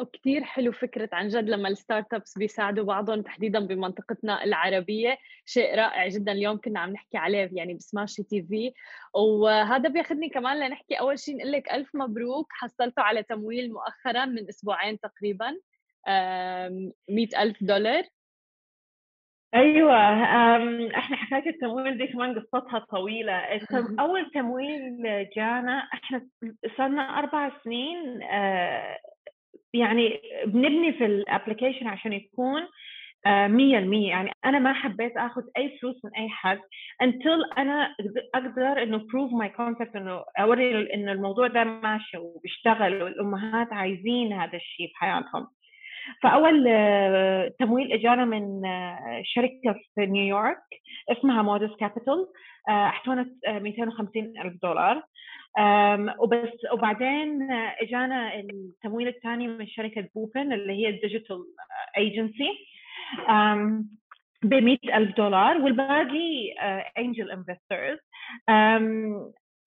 وكثير 0.00 0.44
حلو 0.44 0.72
فكرة 0.72 1.08
عن 1.12 1.28
جد 1.28 1.48
لما 1.48 1.68
ال 1.68 2.14
startups 2.14 2.38
بيساعدوا 2.38 2.84
بعضهم 2.84 3.22
تحديدا 3.22 3.60
بمنطقتنا 3.60 4.44
العربية 4.44 5.18
شيء 5.44 5.74
رائع 5.74 6.08
جدا 6.08 6.32
اليوم 6.32 6.56
كنا 6.56 6.80
عم 6.80 6.90
نحكي 6.90 7.18
عليه 7.18 7.50
يعني 7.52 7.74
بسماشي 7.74 8.22
تي 8.22 8.42
في 8.42 8.72
وهذا 9.14 9.88
بياخذني 9.88 10.28
كمان 10.28 10.60
لنحكي 10.60 10.94
أول 10.94 11.18
شيء 11.18 11.36
نقول 11.36 11.52
لك 11.52 11.70
ألف 11.70 11.90
مبروك 11.94 12.46
حصلتوا 12.50 13.04
على 13.04 13.22
تمويل 13.22 13.72
مؤخرا 13.72 14.24
من 14.24 14.48
أسبوعين 14.48 15.00
تقريبا 15.00 15.56
مئة 17.08 17.42
ألف 17.42 17.56
دولار. 17.64 18.04
أيوه 19.54 19.96
إحنا 20.98 21.16
حكايه 21.16 21.50
التمويل 21.50 21.98
دي 21.98 22.06
كمان 22.06 22.38
قصتها 22.38 22.78
طويلة. 22.78 23.32
أول 24.00 24.30
تمويل 24.34 25.02
جانا 25.36 25.88
إحنا 25.94 26.28
صرنا 26.76 27.18
أربع 27.18 27.52
سنين 27.64 28.22
آه، 28.22 28.98
يعني 29.74 30.20
بنبني 30.46 30.92
في 30.92 31.04
ال 31.06 31.13
application 31.13 31.86
عشان 31.86 32.12
يكون 32.12 32.62
آه، 33.26 33.46
مية 33.46 33.78
المية 33.78 34.08
يعني 34.08 34.30
أنا 34.44 34.58
ما 34.58 34.72
حبيت 34.72 35.16
آخذ 35.16 35.42
أي 35.56 35.78
فلوس 35.78 36.04
من 36.04 36.10
أي 36.14 36.28
حد 36.28 36.58
until 37.02 37.58
أنا 37.58 37.94
أقدر 38.34 38.82
إنه 38.82 38.98
prove 38.98 39.32
my 39.42 39.48
concept 39.58 39.96
إنه 39.96 40.24
أوري 40.40 40.94
إنه 40.94 41.12
الموضوع 41.12 41.46
ده 41.46 41.64
ماشي 41.64 42.16
وبيشتغل 42.18 43.02
والأمهات 43.02 43.72
عايزين 43.72 44.32
هذا 44.32 44.56
الشيء 44.56 44.86
في 44.88 44.96
حياتهم. 44.96 45.48
فأول 46.22 46.64
آه، 46.68 47.52
تمويل 47.58 47.92
اجانا 47.92 48.24
من 48.24 48.66
آه، 48.66 49.22
شركة 49.24 49.80
في 49.94 50.06
نيويورك 50.06 50.58
اسمها 51.12 51.42
مودس 51.42 51.76
كابيتال 51.80 52.26
حطوا 52.68 53.26
250 53.48 54.34
ألف 54.44 54.62
دولار. 54.62 55.02
وبس 56.18 56.52
وبعدين 56.72 57.52
إجانا 57.52 58.34
التمويل 58.34 59.08
الثاني 59.08 59.48
من 59.48 59.66
شركة 59.66 60.08
بوبن 60.14 60.52
اللي 60.52 60.72
هي 60.72 60.88
ال 60.88 60.95
digital 60.95 61.44
agency 61.96 62.50
ب 64.42 64.54
ألف 64.94 65.16
دولار. 65.16 65.56
والباقي 65.56 66.52
angel 66.98 67.30
investors 67.30 67.98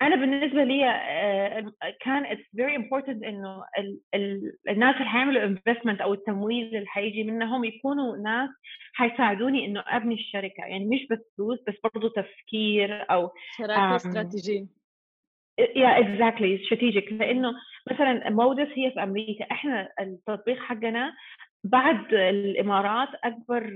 أنا 0.02 0.16
بالنسبة 0.16 0.64
لي 0.64 0.90
آه، 0.90 1.74
كان 2.02 2.26
it's 2.26 2.42
very 2.56 2.76
important 2.76 3.24
إنه 3.24 3.64
الناس 4.70 4.96
اللي 4.96 5.10
حيعملوا 5.10 5.44
investment 5.44 6.02
أو 6.02 6.14
التمويل 6.14 6.76
اللي 6.76 6.88
حيجي 6.88 7.24
منهم 7.24 7.64
يكونوا 7.64 8.18
ناس 8.18 8.50
حيساعدوني 8.94 9.66
إنه 9.66 9.84
أبني 9.88 10.14
الشركة. 10.16 10.62
يعني 10.62 10.86
مش 10.86 11.08
بس 11.12 11.20
فلوس 11.38 11.60
بس 11.68 11.76
برضه 11.84 12.10
تفكير 12.10 13.12
أو 13.12 13.32
شراكة 13.58 13.96
استراتيجية. 13.96 14.66
Yeah 15.76 16.00
exactly 16.00 16.64
strategic 16.64 17.12
لأنه 17.12 17.54
مثلا 17.92 18.30
مودس 18.30 18.68
هي 18.76 18.92
في 18.92 19.04
أمريكا. 19.04 19.46
إحنا 19.52 19.90
التطبيق 20.00 20.60
حقنا 20.60 21.14
بعد 21.64 22.14
الإمارات 22.14 23.10
أكبر 23.24 23.72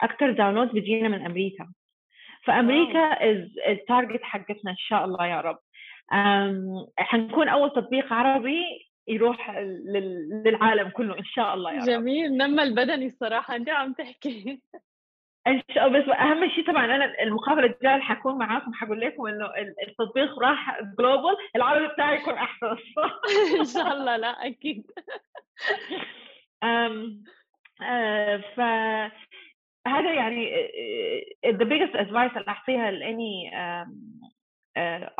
أكثر 0.00 0.30
download 0.32 0.72
بيجينا 0.72 1.08
من 1.08 1.26
أمريكا. 1.26 1.72
فامريكا 2.46 2.98
is 2.98 3.58
ال 3.66 3.74
target 3.74 4.22
حقتنا 4.22 4.70
إن 4.70 4.76
شاء 4.76 5.04
الله 5.04 5.26
يا 5.26 5.40
رب. 5.40 5.58
حنكون 6.98 7.48
أول 7.48 7.70
تطبيق 7.70 8.12
عربي 8.12 8.62
يروح 9.08 9.50
للعالم 10.44 10.88
كله 10.88 11.18
إن 11.18 11.24
شاء 11.24 11.54
الله 11.54 11.72
يا 11.72 11.78
رب. 11.80 11.86
جميل 11.86 12.36
نمى 12.36 12.62
البدني 12.62 13.06
الصراحة 13.06 13.56
أنت 13.56 13.68
عم 13.68 13.92
تحكي. 13.92 14.60
إن 15.46 15.62
شاء 15.74 15.86
الله 15.86 16.00
بس 16.00 16.08
أهم 16.08 16.48
شيء 16.48 16.66
طبعا 16.66 16.84
أنا 16.84 17.22
المقابلة 17.22 17.66
الجاية 17.66 18.00
حكون 18.00 18.38
معاكم 18.38 18.72
حقول 18.74 19.00
لكم 19.00 19.26
إنه 19.26 19.46
التطبيق 19.88 20.38
راح 20.38 20.80
global 20.98 21.36
العربي 21.56 21.86
بتاعي 21.86 22.16
يكون 22.16 22.34
أحسن. 22.34 22.66
إن 23.60 23.64
شاء 23.64 23.92
الله 23.92 24.16
لا 24.16 24.46
أكيد. 24.46 24.86
أم 26.62 27.24
آه، 27.82 28.36
ف 28.36 28.60
هذا 29.86 30.12
يعني 30.12 30.50
the 31.46 31.64
biggest 31.64 31.94
advice 31.96 32.36
اللي 32.36 32.48
أعطيها 32.48 32.90
لأني 32.90 33.50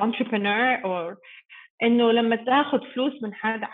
entrepreneur 0.01 0.83
or 0.85 1.17
إنه 1.83 2.13
لما 2.13 2.37
تاخذ 2.37 2.81
فلوس 2.95 3.23
من 3.23 3.35
حد 3.35 3.65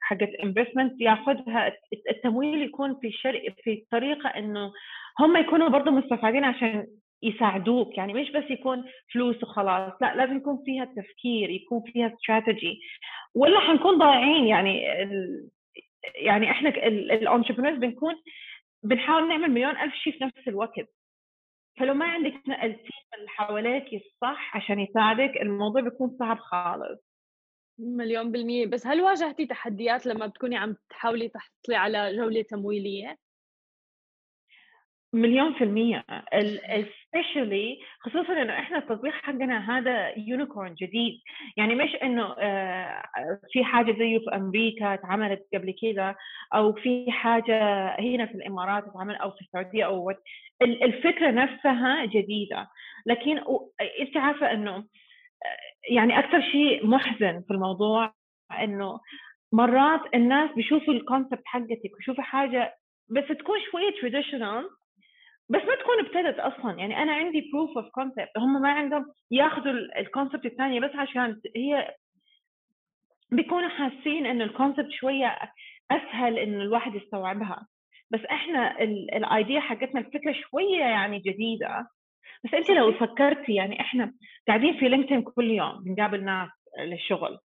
حقت 0.00 0.28
investment 0.44 1.00
ياخذها 1.00 1.72
التمويل 2.10 2.62
يكون 2.62 2.98
في 3.00 3.10
شر 3.12 3.54
في 3.64 3.84
طريقة 3.90 4.28
إنه 4.28 4.72
هم 5.20 5.36
يكونوا 5.36 5.68
برضه 5.68 5.90
مستفادين 5.90 6.44
عشان 6.44 6.86
يساعدوك 7.22 7.98
يعني 7.98 8.12
مش 8.12 8.30
بس 8.30 8.44
يكون 8.50 8.84
فلوس 9.12 9.42
وخلاص 9.42 9.92
لا 10.00 10.14
لازم 10.16 10.36
يكون 10.36 10.62
فيها 10.64 10.84
تفكير 10.84 11.50
يكون 11.50 11.82
فيها 11.92 12.12
استراتيجي 12.14 12.80
ولا 13.34 13.60
حنكون 13.60 13.98
ضايعين 13.98 14.44
يعني. 14.46 14.82
يعني 16.14 16.50
إحنا 16.50 16.68
ال 16.68 16.76
entrepreneurs 16.76 17.78
بنكون 17.78 18.14
بنحاول 18.88 19.28
نعمل 19.28 19.50
مليون 19.50 19.76
ألف 19.76 19.94
شيء 19.94 20.18
في 20.18 20.24
نفس 20.24 20.48
الوقت. 20.48 20.88
فلو 21.78 21.94
ما 21.94 22.06
عندك 22.06 22.32
ال 22.48 22.60
team 22.60 23.06
اللي 23.18 23.28
حواليك 23.28 23.84
الصح 23.94 24.56
عشان 24.56 24.80
يساعدك 24.80 25.36
الموضوع 25.42 25.80
بيكون 25.80 26.16
صعب 26.18 26.38
خالص. 26.38 27.00
مليون 27.78 28.32
بالمية. 28.32 28.66
بس 28.66 28.86
هل 28.86 29.00
واجهتي 29.00 29.46
تحديات 29.46 30.06
لما 30.06 30.26
بتكوني 30.26 30.56
عم 30.56 30.76
تحاولي 30.90 31.28
تحصلي 31.28 31.76
على 31.76 32.16
جولة 32.16 32.42
تمويلية؟ 32.42 33.16
مليون 35.12 35.54
في 35.54 35.64
المية. 35.64 36.04
especially 36.34 37.84
خصوصا 38.00 38.42
إنه 38.42 38.52
إحنا 38.58 38.78
التطبيق 38.78 39.12
حقنا 39.12 39.78
هذا 39.78 40.18
يونيكورن 40.18 40.74
جديد. 40.74 41.20
يعني 41.56 41.74
مش 41.74 41.94
إنه 42.02 42.34
آه، 42.38 43.02
في 43.52 43.64
حاجة 43.64 43.92
زيه 43.98 44.18
في 44.18 44.36
أمريكا 44.36 44.94
اتعملت 44.94 45.46
قبل 45.54 45.74
كده 45.82 46.16
أو 46.54 46.72
في 46.72 47.12
حاجة 47.12 47.58
هنا 48.00 48.26
في 48.26 48.34
الإمارات 48.34 48.84
اتعمل 48.84 49.14
أو 49.14 49.30
في 49.30 49.40
السعودية 49.40 49.84
أو 49.86 50.12
الفكرة 50.62 51.30
نفسها 51.30 52.04
جديدة. 52.04 52.68
لكن 53.06 53.38
أنت 54.00 54.16
عارفة 54.16 54.52
إنه 54.52 54.84
يعني 55.90 56.18
أكثر 56.18 56.40
شيء 56.40 56.86
محزن 56.86 57.42
في 57.48 57.50
الموضوع 57.50 58.14
إنه 58.60 59.00
مرات 59.52 60.00
الناس 60.14 60.50
بيشوفوا 60.56 60.94
ال 60.94 61.00
concept 61.00 61.42
حقتك 61.44 61.94
ويشوفوا 61.94 62.24
حاجة 62.24 62.76
بس 63.08 63.24
تكون 63.28 63.58
شوية 63.70 63.90
traditional 64.00 64.68
بس 65.48 65.60
ما 65.60 65.74
تكون 65.74 66.00
ابتدت 66.00 66.38
أصلا. 66.38 66.78
يعني 66.78 67.02
أنا 67.02 67.12
عندي 67.12 67.50
proof 67.52 67.78
of 67.78 67.88
concept 67.90 68.28
هم 68.38 68.62
ما 68.62 68.72
عندهم 68.72 69.04
ياخذوا 69.30 69.72
ال 69.98 70.04
concept 70.04 70.46
الثانية 70.46 70.80
بس 70.80 70.90
عشان 70.94 71.40
هي 71.56 71.94
بيكونوا 73.32 73.68
حاسين 73.68 74.26
إنه 74.26 74.44
ال 74.44 74.50
concept 74.50 74.90
شوية 74.90 75.38
أسهل 75.90 76.38
إنه 76.38 76.62
الواحد 76.62 76.94
يستوعبها. 76.94 77.66
بس 78.10 78.20
إحنا 78.20 78.80
ال 79.16 79.25
idea 79.25 79.60
حقتنا 79.60 80.00
الفكرة 80.00 80.32
شوية 80.32 80.80
يعني 80.84 81.18
جديدة. 81.18 81.86
بس 82.44 82.54
أنت 82.54 82.70
لو 82.70 82.92
فكرتي 82.92 83.54
يعني 83.54 83.80
إحنا 83.80 84.12
قاعدين 84.48 84.78
في 84.78 84.88
لينكدين 84.88 85.22
كل 85.22 85.50
يوم 85.50 85.84
بنقابل 85.84 86.24
ناس 86.24 86.48
للشغل. 86.78 87.38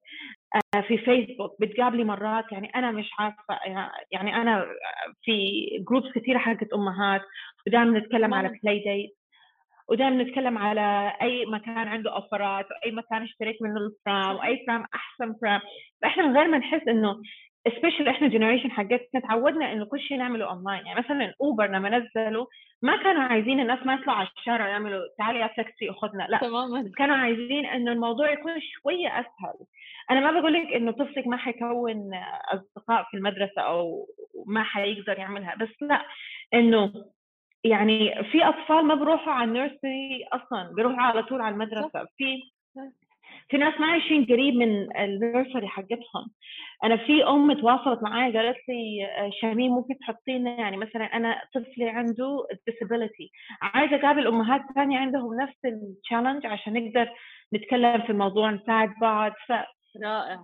في 0.87 0.97
فيسبوك 0.97 1.61
بتقابلي 1.61 2.03
مرات 2.03 2.51
يعني 2.51 2.71
أنا 2.75 2.91
مش 2.91 3.09
عارفة 3.19 3.59
يعني 4.11 4.35
أنا 4.35 4.65
في 5.21 5.65
groups 5.89 6.11
كثيرة 6.15 6.37
حقت 6.37 6.73
أمهات 6.73 7.21
ودائما 7.67 7.99
نتكلم 7.99 8.33
على 8.33 8.59
playdate 8.63 9.17
ودائما 9.89 10.23
نتكلم 10.23 10.57
على 10.57 11.13
أي 11.21 11.45
مكان 11.45 11.87
عنده 11.87 12.15
offerات 12.15 12.65
وأي 12.71 12.91
مكان 12.91 13.23
اشتريت 13.23 13.61
منه 13.61 13.77
البرام 13.77 14.35
وأي 14.35 14.65
pram 14.67 14.85
أحسن 14.95 15.35
pram 15.41 15.61
فإحنا 16.01 16.27
من 16.27 16.37
غير 16.37 16.47
ما 16.47 16.57
نحس 16.57 16.87
إنه 16.87 17.21
especially 17.67 18.07
إحنا 18.07 18.27
generation 18.27 18.71
حقتنا 18.71 19.21
تعودنا 19.21 19.73
إنه 19.73 19.85
كل 19.85 19.99
شيء 19.99 20.17
نعمله 20.17 20.49
اونلاين 20.49 20.85
يعني 20.85 20.99
مثلا 20.99 21.33
اوبر 21.41 21.67
لما 21.67 21.89
نزلوا 21.89 22.45
ما 22.81 23.03
كانوا 23.03 23.21
عايزين 23.23 23.59
الناس 23.59 23.85
ما 23.85 23.93
يطلعوا 23.93 24.17
على 24.17 24.27
الشارع 24.37 24.67
يعملوا 24.67 25.01
تعالي 25.17 25.39
يا 25.39 25.47
تاكسي 25.47 25.91
خذنا 25.91 26.23
لا 26.29 26.37
تماما. 26.37 26.91
كانوا 26.97 27.15
عايزين 27.15 27.65
إنه 27.65 27.91
الموضوع 27.91 28.31
يكون 28.31 28.51
شوية 28.61 29.07
أسهل. 29.07 29.53
أنا 30.11 30.19
ما 30.19 30.39
بقول 30.39 30.53
لك 30.53 30.73
إنه 30.73 30.91
طفلك 30.91 31.27
ما 31.27 31.37
حيكون 31.37 32.11
أصدقاء 32.53 33.03
في 33.11 33.17
المدرسة 33.17 33.61
أو 33.61 34.07
ما 34.45 34.63
حيقدر 34.63 35.19
يعملها 35.19 35.55
بس 35.55 35.69
لا 35.81 36.05
إنه 36.53 36.93
يعني 37.63 38.23
في 38.31 38.43
أطفال 38.47 38.85
ما 38.85 38.95
بروحوا 38.95 39.33
على 39.33 39.47
ال 39.47 39.57
nursery 39.57 40.27
أصلا 40.33 40.73
بيروحوا 40.75 41.01
على 41.01 41.23
طول 41.23 41.41
على 41.41 41.53
المدرسة. 41.53 42.07
في 42.17 42.41
في 43.51 43.57
ناس 43.57 43.79
ما 43.79 43.87
عايشين 43.87 44.25
قريب 44.25 44.55
من 44.55 44.97
النيرسري 44.97 45.67
حقتهم. 45.67 46.31
أنا 46.83 46.97
في 46.97 47.23
أم 47.23 47.53
تواصلت 47.53 48.03
معي 48.03 48.37
قالت 48.37 48.57
لي 48.69 49.05
آه، 49.05 49.31
شميم 49.41 49.71
ممكن 49.71 49.97
تحطينا 49.97 50.59
يعني 50.59 50.77
مثلا 50.77 51.03
أنا 51.03 51.41
طفلي 51.55 51.89
عنده 51.89 52.47
disability. 52.69 53.29
عايزة 53.61 53.95
أقابل 53.95 54.27
أمهات 54.27 54.61
ثانية 54.75 54.97
عندهم 54.99 55.41
نفس 55.41 55.57
التشالنج 55.65 56.45
عشان 56.45 56.73
نقدر 56.73 57.09
نتكلم 57.53 58.01
في 58.01 58.09
الموضوع 58.09 58.51
نساعد 58.51 58.89
بعض. 59.01 59.31
ف 59.47 59.51
رائع. 60.03 60.43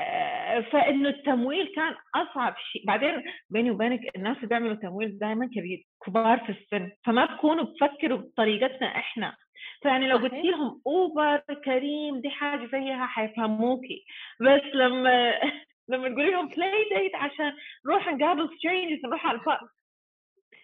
آه، 0.00 0.60
فإنه 0.60 1.08
التمويل 1.08 1.72
كان 1.76 1.94
أصعب 2.14 2.54
شيء. 2.72 2.86
بعدين 2.86 3.22
بيني 3.50 3.70
وبينك 3.70 4.16
الناس 4.16 4.36
اللي 4.36 4.48
بيعملوا 4.48 4.74
تمويل 4.74 5.18
دائما 5.18 5.46
كبير 5.46 5.86
كبار 6.06 6.38
في 6.38 6.52
السن 6.52 6.90
فما 7.04 7.24
بكونوا 7.24 7.64
بفكروا 7.64 8.18
بطريقتنا 8.18 8.86
إحنا. 8.86 9.36
فيعني 9.82 10.08
لو 10.08 10.16
قلت 10.16 10.32
لهم 10.32 10.80
اوبر 10.86 11.36
كريم 11.64 12.20
دي 12.20 12.30
حاجة 12.30 12.66
زيها 12.66 13.06
حيفهموكي. 13.06 14.04
بس 14.40 14.74
لما 14.74 15.34
لما 15.88 16.08
تقولي 16.08 16.30
لهم 16.30 16.48
playdate 16.48 17.14
عشان 17.14 17.52
نروح 17.86 18.12
نقابل 18.12 18.48
strangers 18.58 19.04
نروح 19.06 19.26
على 19.26 19.38
ال 19.38 19.42
park 19.42 19.60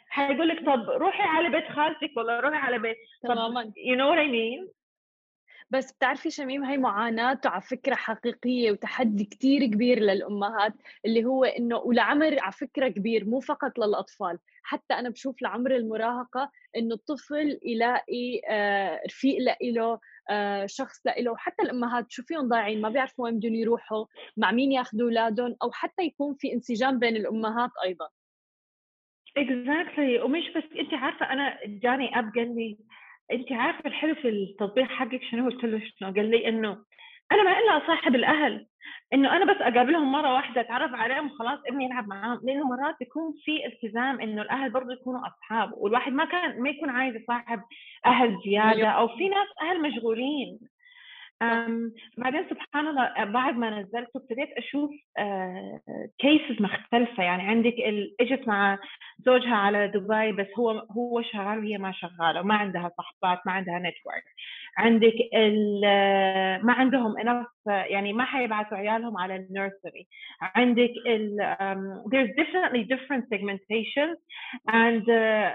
حيقول 0.09 0.49
لك 0.49 0.67
طب 0.67 0.91
روحي 0.91 1.23
على 1.23 1.49
بيت 1.49 1.69
خالتك 1.69 2.11
ولا 2.17 2.41
روحي 2.41 2.57
على 2.57 2.79
بيت؟ 2.79 2.97
تماما. 3.23 3.73
you 3.77 3.97
know 3.97 4.09
what 4.11 4.19
I 4.19 4.29
mean 4.29 4.69
بس 5.71 5.93
بتعرفي 5.93 6.31
شميم 6.31 6.65
هي 6.65 6.77
معاناة 6.77 7.41
على 7.45 7.63
فكرة 7.63 7.95
حقيقية 7.95 8.73
وتحدي 8.73 9.25
كتير 9.25 9.67
كبير 9.67 9.99
للأمهات 9.99 10.73
اللي 11.05 11.25
هو 11.25 11.45
إنه 11.45 11.77
والعمر 11.77 12.37
على 12.41 12.53
فكرة 12.53 12.89
كبير 12.89 13.25
مو 13.25 13.41
فقط 13.41 13.79
للأطفال 13.79 14.39
حتى 14.63 14.95
أنا 14.95 15.11
بشوف 15.11 15.43
لعمر 15.43 15.77
المراهقة 15.77 16.51
إنه 16.77 16.95
الطفل 16.95 17.61
يلاقي 17.65 18.41
آه، 18.51 19.01
رفيق 19.07 19.39
لإله 19.41 20.01
آه، 20.31 20.67
شخص 20.67 21.07
لإله 21.07 21.33
وحتى 21.33 21.63
الأمهات 21.63 22.11
شوفيهم 22.11 22.49
ضايعين 22.49 22.81
ما 22.81 22.89
بيعرفوا 22.89 23.25
وين 23.25 23.39
بدهم 23.39 23.55
يروحوا 23.55 24.07
مع 24.37 24.53
مين 24.53 24.73
ياخذوا 24.73 25.03
أولادهم 25.03 25.57
أو 25.63 25.71
حتى 25.73 26.03
يكون 26.03 26.35
في 26.35 26.53
انسجام 26.53 26.99
بين 26.99 27.17
الأمهات 27.17 27.71
أيضا 27.85 28.09
exactly 29.37 30.19
exactly. 30.19 30.25
ومش 30.25 30.51
بس 30.57 30.79
انت 30.79 30.95
عارفة 30.95 31.33
أنا 31.33 31.59
جاني 31.65 32.19
أب 32.19 32.33
قال 32.37 32.55
لي 32.55 32.79
انت 33.33 33.53
عارفة 33.53 33.87
الحلو 33.87 34.15
في 34.15 34.29
التطبيق 34.29 34.85
حقك 34.85 35.23
شنو؟ 35.31 35.51
قلت 35.51 35.65
له 35.65 35.83
شنو؟ 35.99 36.13
قال 36.13 36.31
لي 36.31 36.49
إنه 36.49 36.79
أنا 37.33 37.43
ما 37.43 37.59
لازم 37.59 37.85
اصاحب 37.85 38.15
الأهل 38.15 38.67
إنه 39.13 39.37
أنا 39.37 39.53
بس 39.53 39.61
أقابلهم 39.61 40.13
مرة 40.13 40.35
واحدة 40.35 40.61
أتعرف 40.61 40.95
عليهم 40.95 41.27
وخلاص 41.31 41.59
ابني 41.69 41.85
يلعب 41.85 42.09
معاهم 42.09 42.41
لأنه 42.45 42.65
مرات 42.69 42.97
بيكون 43.01 43.35
في 43.45 43.67
التزام 43.67 44.21
إنه 44.21 44.43
الأهل 44.43 44.71
برضه 44.71 44.93
يكونوا 44.93 45.21
أصحاب 45.27 45.73
والواحد 45.77 46.13
ما 46.13 46.25
كان 46.25 46.63
ما 46.63 46.69
يكون 46.69 46.91
عايز 46.91 47.17
يصاحب 47.17 47.61
أهل 48.07 48.39
زيادة 48.45 48.89
أو 48.89 49.09
في 49.09 49.29
ناس 49.29 49.49
أهل 49.63 49.83
مشغولين. 49.83 50.59
بعدين 52.19 52.45
سبحان 52.51 52.87
الله 52.87 53.25
بعد 53.25 53.57
ما 53.57 53.81
نزلته 53.81 54.17
ابتديت 54.17 54.49
أشوف 54.59 54.91
cases 56.19 56.63
مختلفة. 56.63 57.23
يعني 57.23 57.43
عندك 57.43 57.75
إجت 58.21 58.49
مع 58.49 58.79
زوجها 59.19 59.55
على 59.55 59.89
دبي 59.89 60.33
بس 60.33 60.47
هو 60.59 60.71
هو 60.71 61.23
شغال 61.23 61.59
وهي 61.59 61.79
ما 61.79 61.93
شغالة 61.93 62.41
وما 62.41 62.55
عندها 62.55 62.91
صحبات 62.99 63.47
ما 63.47 63.53
عندها 63.53 63.79
network 63.79 64.25
عندك 64.79 65.15
ما 66.65 66.73
عندهم 66.73 67.19
انف 67.19 67.47
يعني 67.67 68.13
ما 68.13 68.25
حيبعثوا 68.25 68.79
عيالهم 68.79 69.19
على 69.19 69.37
ال 69.37 69.46
nursery 69.46 70.07
عندك 70.41 70.93
ال 71.07 71.57
um, 71.61 72.11
there's 72.11 72.31
definitely 72.41 72.85
different 72.95 73.25
segmentation 73.35 74.09
and 74.69 75.03
uh, 75.03 75.51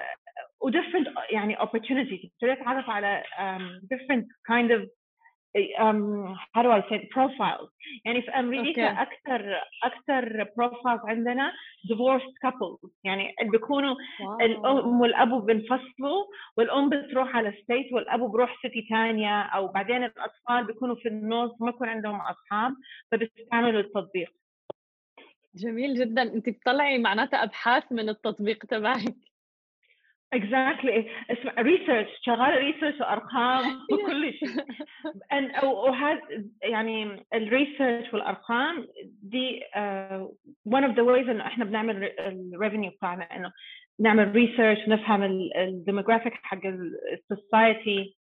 different 0.70 1.08
يعني 1.32 1.58
opportunities. 1.58 2.30
أتعرف 2.44 2.90
على 2.90 3.24
um, 3.38 3.86
different 3.94 4.26
kind 4.52 4.72
of 4.72 5.01
um, 5.80 6.36
how 6.54 6.62
do 6.64 6.72
I 6.72 6.82
say 6.90 7.08
profiles. 7.12 7.70
يعني 8.06 8.22
في 8.22 8.30
أمريكا 8.32 8.96
okay. 8.96 9.00
أكثر 9.00 9.62
أكثر 9.84 10.46
profiles 10.46 11.06
عندنا 11.06 11.52
divorced 11.88 12.48
couples. 12.48 12.90
يعني 13.04 13.36
بيكونوا 13.42 13.96
wow. 13.96 14.42
الأم 14.42 15.02
والأبو 15.02 15.40
بينفصلوا 15.40 16.26
والأم 16.58 16.90
بتروح 16.90 17.36
على 17.36 17.54
ستيت 17.64 17.94
والأبو 17.94 18.28
بروح 18.28 18.62
سيتي 18.62 18.88
ثانية 18.90 19.42
أو 19.42 19.68
بعدين 19.68 20.04
الأطفال 20.04 20.66
بيكونوا 20.68 20.96
في 20.96 21.08
النص 21.08 21.52
ما 21.62 21.70
يكون 21.70 21.90
عندهم 21.90 22.22
أصحاب 22.22 22.74
فبيستعملوا 23.12 23.82
التطبيق. 23.82 24.34
جميل 25.56 25.96
جدا. 25.96 26.22
انت 26.22 26.50
بتطلعي 26.50 26.98
معناتها 26.98 27.44
أبحاث 27.44 27.92
من 27.92 28.10
التطبيق 28.10 28.66
تبعك. 28.66 29.16
exactly 30.34 31.10
اسمع 31.30 31.54
research 31.60 32.08
شغال 32.22 32.58
research 32.58 33.00
وأرقام 33.00 33.80
وكل 33.92 34.34
شيء. 34.34 34.66
وهذا 35.64 36.22
يعني 36.62 37.26
ال 37.34 37.43
research 37.43 38.14
والأرقام 38.14 38.88
دي 39.24 39.62
one 40.70 40.84
of 40.84 40.96
the 40.96 41.04
ways 41.04 41.30
إنه 41.30 41.48
إحنا 41.48 41.66
بنعمل 41.66 42.12
ال 42.20 42.29
revenue 42.29 42.92
بتاعنا 42.92 43.24
إنه 43.24 43.52
نعمل 44.00 44.32
research 44.32 44.88
نفهم 44.88 45.24
ال 45.58 45.64
demographic 45.64 46.34
حق 46.34 46.62
ال 47.14 47.27
society 47.27 48.18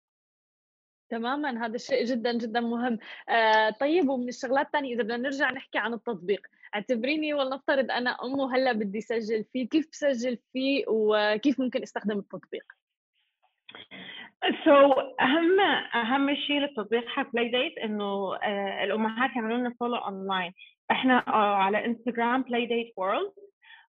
تماما 1.10 1.66
هذا 1.66 1.74
الشيء 1.74 2.04
جدا 2.04 2.32
جدا 2.32 2.60
مهم. 2.60 2.98
آه 3.28 3.70
طيب 3.70 4.08
ومن 4.08 4.28
الشغلات 4.28 4.66
الثانية 4.66 4.94
إذا 4.94 5.02
بدنا 5.02 5.16
نرجع 5.16 5.50
نحكي 5.50 5.78
عن 5.78 5.94
التطبيق. 5.94 6.46
اعتبريني 6.76 7.34
ولنفترض 7.34 7.90
أنا 7.90 8.10
ام 8.10 8.38
وهلا 8.38 8.72
بدي 8.72 8.98
اسجل 8.98 9.44
فيه 9.52 9.68
كيف 9.68 9.88
بسجل 9.92 10.38
فيه 10.52 10.84
وكيف 10.88 11.60
ممكن 11.60 11.82
أستخدم 11.82 12.18
التطبيق؟ 12.18 12.64
so 14.64 14.92
so, 14.92 14.98
أهم 15.20 15.60
أهم 15.94 16.34
شيء 16.34 16.60
للتطبيق 16.60 17.30
Playdate 17.32 17.78
إنه 17.78 18.36
uh, 18.36 18.44
الأمهات 18.82 19.36
يعملوا 19.36 19.58
لنا 19.58 19.74
follow 19.80 19.96
online 19.96 20.52
إحنا 20.90 21.20
uh, 21.20 21.28
على 21.34 21.84
انستغرام 21.84 22.42
Playdate 22.42 22.92
World 22.96 23.32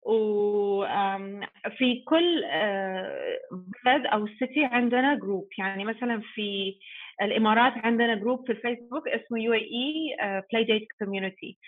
وفي 0.07 2.05
كل 2.09 2.45
آه، 2.45 3.39
بلد 3.85 4.07
أو 4.07 4.27
city 4.27 4.65
عندنا 4.65 5.15
group 5.15 5.49
يعني 5.59 5.85
مثلا 5.85 6.23
في 6.35 6.79
الإمارات 7.23 7.73
عندنا 7.77 8.15
group 8.15 8.47
في 8.47 8.53
الفيسبوك 8.53 9.09
اسمه 9.09 9.41
UAE 9.41 9.53
Playdate 9.53 10.89
Community 10.99 11.59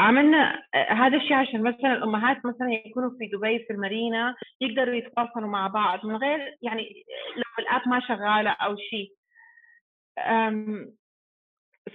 عملنا 0.00 0.62
هذا 0.88 1.16
الشيء 1.16 1.32
عشان 1.32 1.62
مثلا 1.62 1.92
الأمهات 1.92 2.36
مثلا 2.46 2.72
يكونوا 2.86 3.10
في 3.18 3.26
دبي 3.26 3.58
في 3.58 3.72
المارينا 3.72 4.34
يقدروا 4.60 4.94
يتواصلوا 4.94 5.48
مع 5.48 5.66
بعض 5.66 6.06
من 6.06 6.16
غير 6.16 6.56
يعني 6.62 7.04
لو 7.36 7.42
الأب 7.64 7.88
ما 7.88 8.00
شغاله 8.00 8.50
أو 8.50 8.76
شيء. 8.76 9.12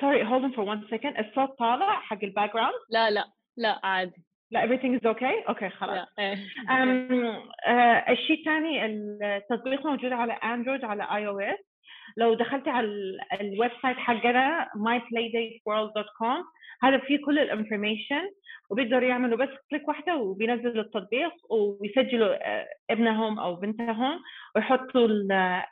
sorry 0.02 0.24
hold 0.28 0.56
for 0.56 0.66
1 0.66 0.82
second 0.92 1.18
الصوت 1.18 1.58
طالع 1.60 2.00
حق 2.00 2.24
ال 2.24 2.54
background 2.54 2.74
لا 2.90 3.10
لا 3.10 3.26
لا 3.58 3.80
عادي. 3.84 4.24
لا 4.52 4.68
everything 4.68 5.00
is 5.00 5.06
okay 5.16 5.50
okay 5.50 5.70
خلاص. 5.70 6.08
um, 6.08 7.42
uh, 7.68 8.10
الشيء 8.10 8.40
الثاني 8.40 8.86
التطبيق 8.86 9.86
موجود 9.86 10.12
على 10.14 10.34
Android 10.34 10.86
على 10.86 11.04
iOS 11.16 11.60
لو 12.18 12.34
دخلتي 12.34 12.70
على 12.70 12.88
ال 13.42 13.72
website 13.82 13.98
حقنا 13.98 14.70
myplaydateworld.com 14.76 16.46
هذا 16.84 16.98
فيه 16.98 17.18
كل 17.26 17.40
ال 17.40 17.47
information 17.47 18.30
وبيقدروا 18.70 19.10
يعملوا 19.10 19.38
بس 19.38 19.50
click 19.70 19.88
واحدة 19.88 20.16
وبينزلوا 20.18 20.84
التطبيق 20.84 21.32
ويسجلوا 21.50 22.36
ابنهم 22.90 23.40
أو 23.40 23.56
بنتهم 23.56 24.20
ويحطوا 24.56 25.08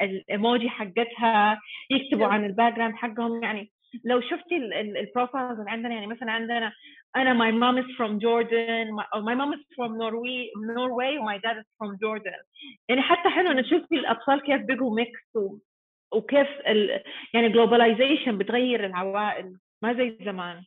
الايموجي 0.01 0.69
حقتها 0.69 1.59
يكتبوا 1.89 2.27
عن 2.27 2.45
ال 2.45 2.73
background 2.75 2.95
حقهم. 2.95 3.43
يعني 3.43 3.71
لو 4.05 4.21
شفتي 4.21 4.57
ال 4.81 4.90
profiles 4.90 5.59
اللي 5.59 5.71
عندنا 5.71 5.93
يعني 5.93 6.07
مثلا 6.07 6.31
عندنا 6.31 6.73
أنا 7.15 7.33
my 7.33 7.51
mom 7.51 7.77
is 7.83 7.89
from 7.97 8.19
Jordan 8.19 8.87
my, 8.97 9.05
my 9.29 9.35
mom 9.35 9.53
is 9.53 9.63
from 9.75 9.97
Norway 9.97 10.49
Norway 10.77 11.17
my 11.29 11.37
dad 11.37 11.57
is 11.61 11.67
from 11.79 11.97
Jordan. 12.03 12.41
يعني 12.89 13.01
حتى 13.01 13.29
حلو 13.29 13.51
نشوف 13.51 13.91
الأطفال 13.91 14.41
كيف 14.41 14.61
بقوا 14.61 14.95
mix 14.95 15.19
وكيف 16.13 16.47
ال... 16.67 17.03
يعني 17.33 17.49
globalization 17.49 18.37
بتغير 18.37 18.85
العوائل 18.85 19.57
ما 19.81 19.93
زي 19.93 20.17
زمان. 20.25 20.63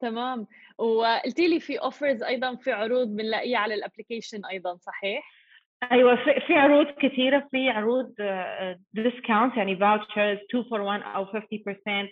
تمام. 0.00 0.46
وقلتي 0.78 1.48
لي 1.48 1.60
في 1.60 1.76
offers 1.76 2.22
أيضا 2.22 2.54
في 2.54 2.72
عروض 2.72 3.08
بنلاقيها 3.08 3.58
على 3.58 3.74
ال 3.74 3.80
application 3.80 4.44
أيضا 4.44 4.76
صحيح؟ 4.76 5.39
أيوه 5.92 6.16
في, 6.16 6.40
في 6.46 6.54
عروض 6.54 6.86
كثيره 6.86 7.48
في 7.50 7.70
عروض 7.70 8.14
discount 8.92 9.56
يعني 9.56 9.76
vouchers 9.76 10.38
2 10.50 10.64
for 10.64 10.80
1 10.80 11.02
أو 11.02 11.26
50% 11.26 12.08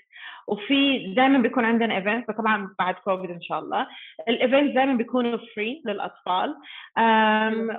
وفي 0.49 0.99
دائما 1.15 1.39
بيكون 1.39 1.65
عندنا 1.65 1.97
event 1.97 2.31
طبعا 2.31 2.75
بعد 2.79 2.95
كوفيد 2.95 3.31
إن 3.31 3.41
شاء 3.43 3.59
الله. 3.59 3.87
ال 4.29 4.36
event 4.36 4.75
دائما 4.75 4.95
بيكونوا 4.95 5.39
free 5.57 5.83
للأطفال. 5.87 6.55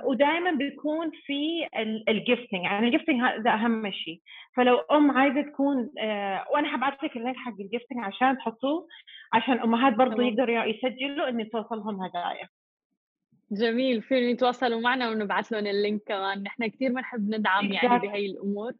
ودائما 0.04 0.50
بيكون 0.50 1.10
في 1.26 1.66
ال 2.08 2.15
gifting 2.15 2.64
يعني 2.64 2.86
ال 2.86 2.90
gifting 2.90 3.22
هذا 3.22 3.50
أهم 3.50 3.90
شيء. 3.90 4.20
فلو 4.56 4.76
أم 4.76 5.10
عايزة 5.10 5.42
تكون 5.42 5.90
آه، 5.98 6.44
وأنا 6.52 6.68
حبعت 6.68 7.02
لك 7.04 7.16
ال 7.16 7.20
link 7.20 7.36
حق 7.36 7.54
ال 7.60 7.65
gifting 7.65 8.04
عشان 8.04 8.38
تحطوه 8.38 8.86
عشان 9.32 9.60
أمهات 9.60 9.92
برضه 9.94 10.22
يقدروا 10.22 10.64
يسجلوا 10.64 11.28
ان 11.28 11.50
توصلهم 11.50 12.02
هدايا. 12.02 12.48
جميل 13.52 14.02
فيهم 14.02 14.28
يتواصلوا 14.28 14.80
معنا 14.80 15.10
ونبعث 15.10 15.52
لهم 15.52 15.66
ال 15.66 15.73
link 15.73 16.02
كمان. 16.06 16.42
نحن 16.42 16.66
كثير 16.66 16.92
بنحب 16.92 17.34
ندعم 17.34 17.72
يعني 17.72 17.98
بهي 17.98 18.26
الأمور. 18.26 18.72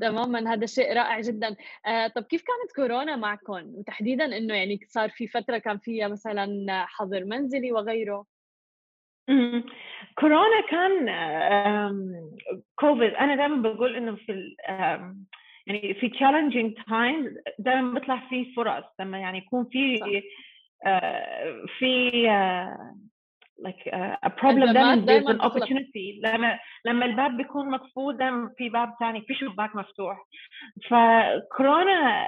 تماما 0.00 0.52
هذا 0.52 0.66
شيء 0.66 0.92
رائع 0.92 1.20
جدا. 1.20 1.56
آه 1.86 2.06
طب 2.06 2.22
كيف 2.22 2.42
كانت 2.42 2.76
كورونا 2.76 3.16
معكم؟ 3.16 3.74
وتحديدا 3.74 4.24
إنه 4.24 4.54
يعني 4.54 4.80
صار 4.88 5.08
في 5.08 5.28
فترة 5.28 5.58
كان 5.58 5.78
فيها 5.78 6.08
مثلا 6.08 6.46
حظر 6.86 7.24
منزلي 7.24 7.72
وغيره. 7.72 8.26
كورونا 10.18 10.60
كان 10.70 11.06
كوفيد 12.74 13.14
أنا 13.14 13.36
دائما 13.36 13.56
بقول 13.62 13.96
إنه 13.96 14.16
في 14.16 14.56
يعني 15.66 15.94
في 15.94 16.10
challenging 16.10 16.84
تايم 16.90 17.36
دائما 17.58 17.94
بيطلع 17.94 18.28
في 18.28 18.54
فرص. 18.56 18.84
لما 19.00 19.18
يعني 19.18 19.38
يكون 19.38 19.64
في 19.64 20.00
آه، 20.86 21.64
في 21.78 22.30
آه، 22.30 22.96
like 23.58 23.86
uh, 23.92 24.16
a 24.26 24.30
problem 24.30 24.72
دائما 24.72 25.06
there's 25.06 25.26
an 25.26 25.40
opportunity. 25.40 26.20
لما 26.22 26.58
لما 26.86 27.06
الباب 27.06 27.36
بيكون 27.36 27.70
مقفول 27.70 28.16
دائما 28.16 28.50
في 28.56 28.68
باب 28.68 28.94
ثاني 29.00 29.20
في 29.20 29.34
شباك 29.34 29.76
مفتوح. 29.76 30.16
فكورونا 30.90 32.24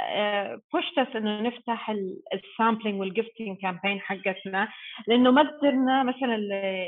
pushed 0.72 0.98
us 0.98 1.16
إنه 1.16 1.40
نفتح 1.40 1.94
ال 2.34 2.42
sampling 2.42 3.00
وال 3.00 3.13
gifting 3.13 3.58
campaign 3.62 4.00
حقتنا 4.00 4.68
لأنه 5.08 5.30
ما 5.30 5.42
قدرنا 5.42 6.02
مثلا 6.02 6.38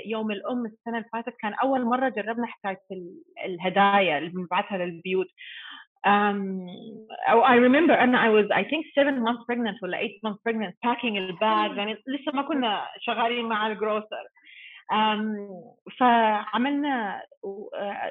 يوم 0.06 0.30
الأم 0.30 0.66
السنة 0.66 0.98
اللي 0.98 1.08
فاتت 1.12 1.36
كان 1.40 1.54
أول 1.54 1.84
مرة 1.84 2.08
جربنا 2.08 2.46
حكاية 2.46 2.80
الهدايا 3.44 4.18
اللي 4.18 4.30
بنبعثها 4.30 4.78
للبيوت. 4.78 5.28
Um, 6.06 6.68
I 7.44 7.56
remember 7.56 7.92
أنا 7.92 8.22
I 8.22 8.28
was 8.28 8.46
I 8.50 8.64
think 8.64 8.86
seven 8.94 9.22
months 9.22 9.44
pregnant 9.46 9.82
ولا 9.82 9.98
eight 9.98 10.20
months 10.22 10.40
pregnant 10.42 10.74
packing 10.86 11.16
ال 11.16 11.31
bag 11.31 11.76
يعني 11.76 11.92
لسه 12.06 12.32
ما 12.32 12.42
كنا 12.42 12.88
شغالين 13.00 13.48
مع 13.48 13.66
ال 13.66 13.74
grocer 13.74 14.24
um, 14.92 15.22
فعملنا 15.98 17.22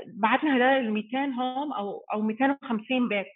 بعثنا 0.06 0.58
هدايا 0.58 0.82
ل 0.82 0.92
200 0.92 1.18
home 1.26 1.74
أو 1.74 2.04
أو 2.14 2.22
250 2.22 3.10
بيت. 3.10 3.28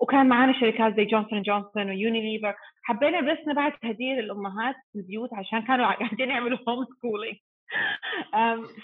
وكان 0.00 0.28
معنا 0.28 0.60
شركات 0.60 0.96
زي 0.96 1.04
Johnson 1.04 1.42
Johnson 1.42 1.88
ويونيليفر 1.88 2.54
حبينا 2.82 3.20
بس 3.20 3.38
نبعث 3.48 3.72
هديه 3.84 4.14
للأمهات 4.14 4.74
في 4.92 4.98
البيوت 4.98 5.34
عشان 5.34 5.62
كانوا 5.62 5.86
قاعدين 5.86 6.30
يعملوا 6.34 6.58
home 6.68 6.84
schooling 6.84 7.36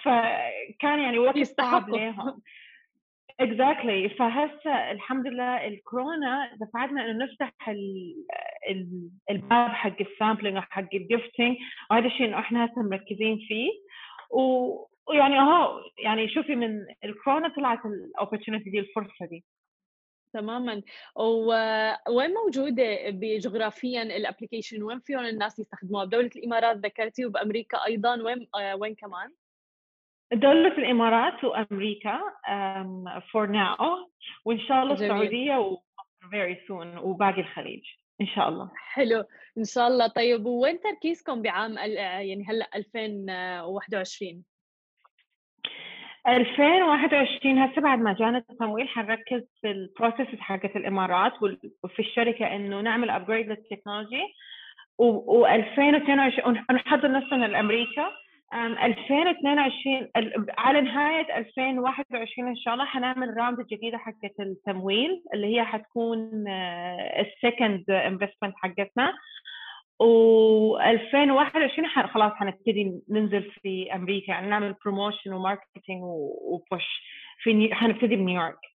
فكان 0.02 0.98
يعني 0.98 1.18
وقت 1.18 1.38
صعب 1.38 1.90
لهم 1.90 2.40
exactly 3.40 4.08
exactly. 4.08 4.18
فهسه 4.18 4.90
الحمد 4.90 5.26
لله 5.26 5.66
الكورونا 5.66 6.56
دفعتنا 6.60 7.10
إنه 7.10 7.24
نفتح 7.24 7.52
الباب 9.30 9.70
حق 9.70 9.96
ال 10.00 10.06
sampling 10.06 10.56
وحق 10.56 10.94
ال 10.94 11.02
gifting 11.02 11.56
وهذا 11.90 12.06
الشيء 12.06 12.26
إنه 12.26 12.38
إحنا 12.38 12.66
هسه 12.66 12.82
مركزين 12.82 13.38
فيه. 13.48 13.70
ويعني 14.30 15.38
أهو 15.40 15.80
يعني 15.98 16.28
شوفي 16.28 16.54
من 16.56 16.86
الكورونا 17.04 17.48
طلعت 17.48 17.78
ال 17.86 17.93
opportunity 17.93 18.70
دي 18.70 18.78
الفرصة 18.78 19.26
دي. 19.26 19.44
تماما. 20.32 20.82
وين 22.08 22.30
موجودة 22.44 23.10
جغرافيا 23.38 24.02
الابلكيشن 24.02 24.82
وين 24.82 25.00
فيهم 25.00 25.24
الناس 25.24 25.58
يستخدموها؟ 25.58 26.04
بدولة 26.04 26.30
الإمارات 26.36 26.76
ذكرتي 26.76 27.26
وبأمريكا 27.26 27.86
أيضا. 27.86 28.22
وين 28.22 28.46
وين 28.74 28.94
كمان؟ 28.94 29.32
دولة 30.32 30.78
الإمارات 30.78 31.44
وأمريكا 31.44 32.20
um, 32.48 33.36
ناو 33.36 34.10
وإن 34.44 34.60
شاء 34.60 34.82
الله 34.82 34.92
السعودية 34.92 35.56
و 35.56 35.76
very 36.24 36.56
soon 36.68 36.98
وباقي 37.02 37.40
الخليج 37.40 37.82
إن 38.20 38.26
شاء 38.26 38.48
الله. 38.48 38.70
حلو. 38.76 39.24
إن 39.58 39.64
شاء 39.64 39.88
الله. 39.88 40.06
طيب 40.06 40.46
وين 40.46 40.80
تركيزكم 40.80 41.42
بعام 41.42 41.76
يعني 41.78 42.44
هلأ 42.48 42.68
2021 42.74 44.44
2021 46.28 47.58
هسه 47.58 47.80
بعد 47.82 47.98
ما 47.98 48.12
جانا 48.12 48.38
التمويل 48.38 48.88
حنركز 48.88 49.42
في 49.60 49.70
ال 49.70 49.79
process 49.79 50.40
حقت 50.40 50.76
الإمارات 50.76 51.32
وفي 51.84 51.98
الشركة 51.98 52.56
إنه 52.56 52.80
نعمل 52.80 53.10
upgrade 53.10 53.48
للتكنولوجي 53.48 54.22
و2022 55.02 56.46
ونحضر 56.70 57.12
نفسنا 57.12 57.46
لأمريكا. 57.46 58.10
2022 58.52 60.08
على 60.58 60.80
نهاية 60.80 61.38
2021 61.38 62.48
إن 62.48 62.56
شاء 62.56 62.74
الله 62.74 62.84
حنعمل 62.84 63.36
round 63.36 63.66
جديدة 63.66 63.98
حقت 63.98 64.40
التمويل 64.40 65.22
اللي 65.34 65.56
هي 65.56 65.64
حتكون 65.64 66.44
ال 67.18 67.29
second 67.29 67.90
investment 67.90 68.54
حقتنا. 68.56 69.12
و2021 70.02 72.06
خلاص 72.06 72.32
حنبتدي 72.32 73.00
ننزل 73.10 73.50
في 73.62 73.94
أمريكا 73.94 74.30
يعني 74.30 74.48
نعمل 74.48 74.74
promotion 74.84 75.32
و 75.32 75.39
marketing 75.39 76.02
و 76.02 76.19
push 76.19 76.84
في 77.38 77.74
حنبتدي 77.74 78.16
بنيويورك. 78.16 78.69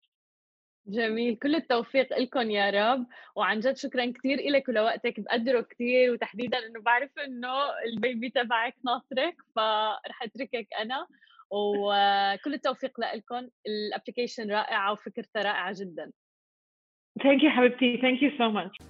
جميل. 0.87 1.37
كل 1.37 1.55
التوفيق 1.55 2.18
لكم 2.18 2.51
يا 2.51 2.70
رب. 2.70 3.07
وعن 3.37 3.61
جد 3.61 3.77
شكرا 3.77 4.12
كثير 4.12 4.51
لك 4.51 4.68
ولوقتك 4.68 5.20
بقدره 5.20 5.61
كثير 5.61 6.12
وتحديدا 6.12 6.59
إنه 6.59 6.81
بعرف 6.81 7.11
إنه 7.18 7.53
ال 7.87 7.95
baby 7.95 8.31
تبعك 8.31 8.75
ناطرك 8.85 9.37
فرح 9.57 10.23
أتركك 10.23 10.68
أنا. 10.81 11.07
وكل 11.51 12.55
التوفيق 12.55 13.01
لكم 13.01 13.49
ال 13.66 13.74
application 13.74 14.51
رائعة 14.51 14.92
وفكرتها 14.92 15.42
رائعة 15.42 15.75
جدا. 15.81 16.12
Thank 17.23 17.40
you 17.42 17.49
حبيبتي. 17.49 17.99
Thank 17.99 18.20
you 18.20 18.31
so 18.38 18.51
much. 18.51 18.87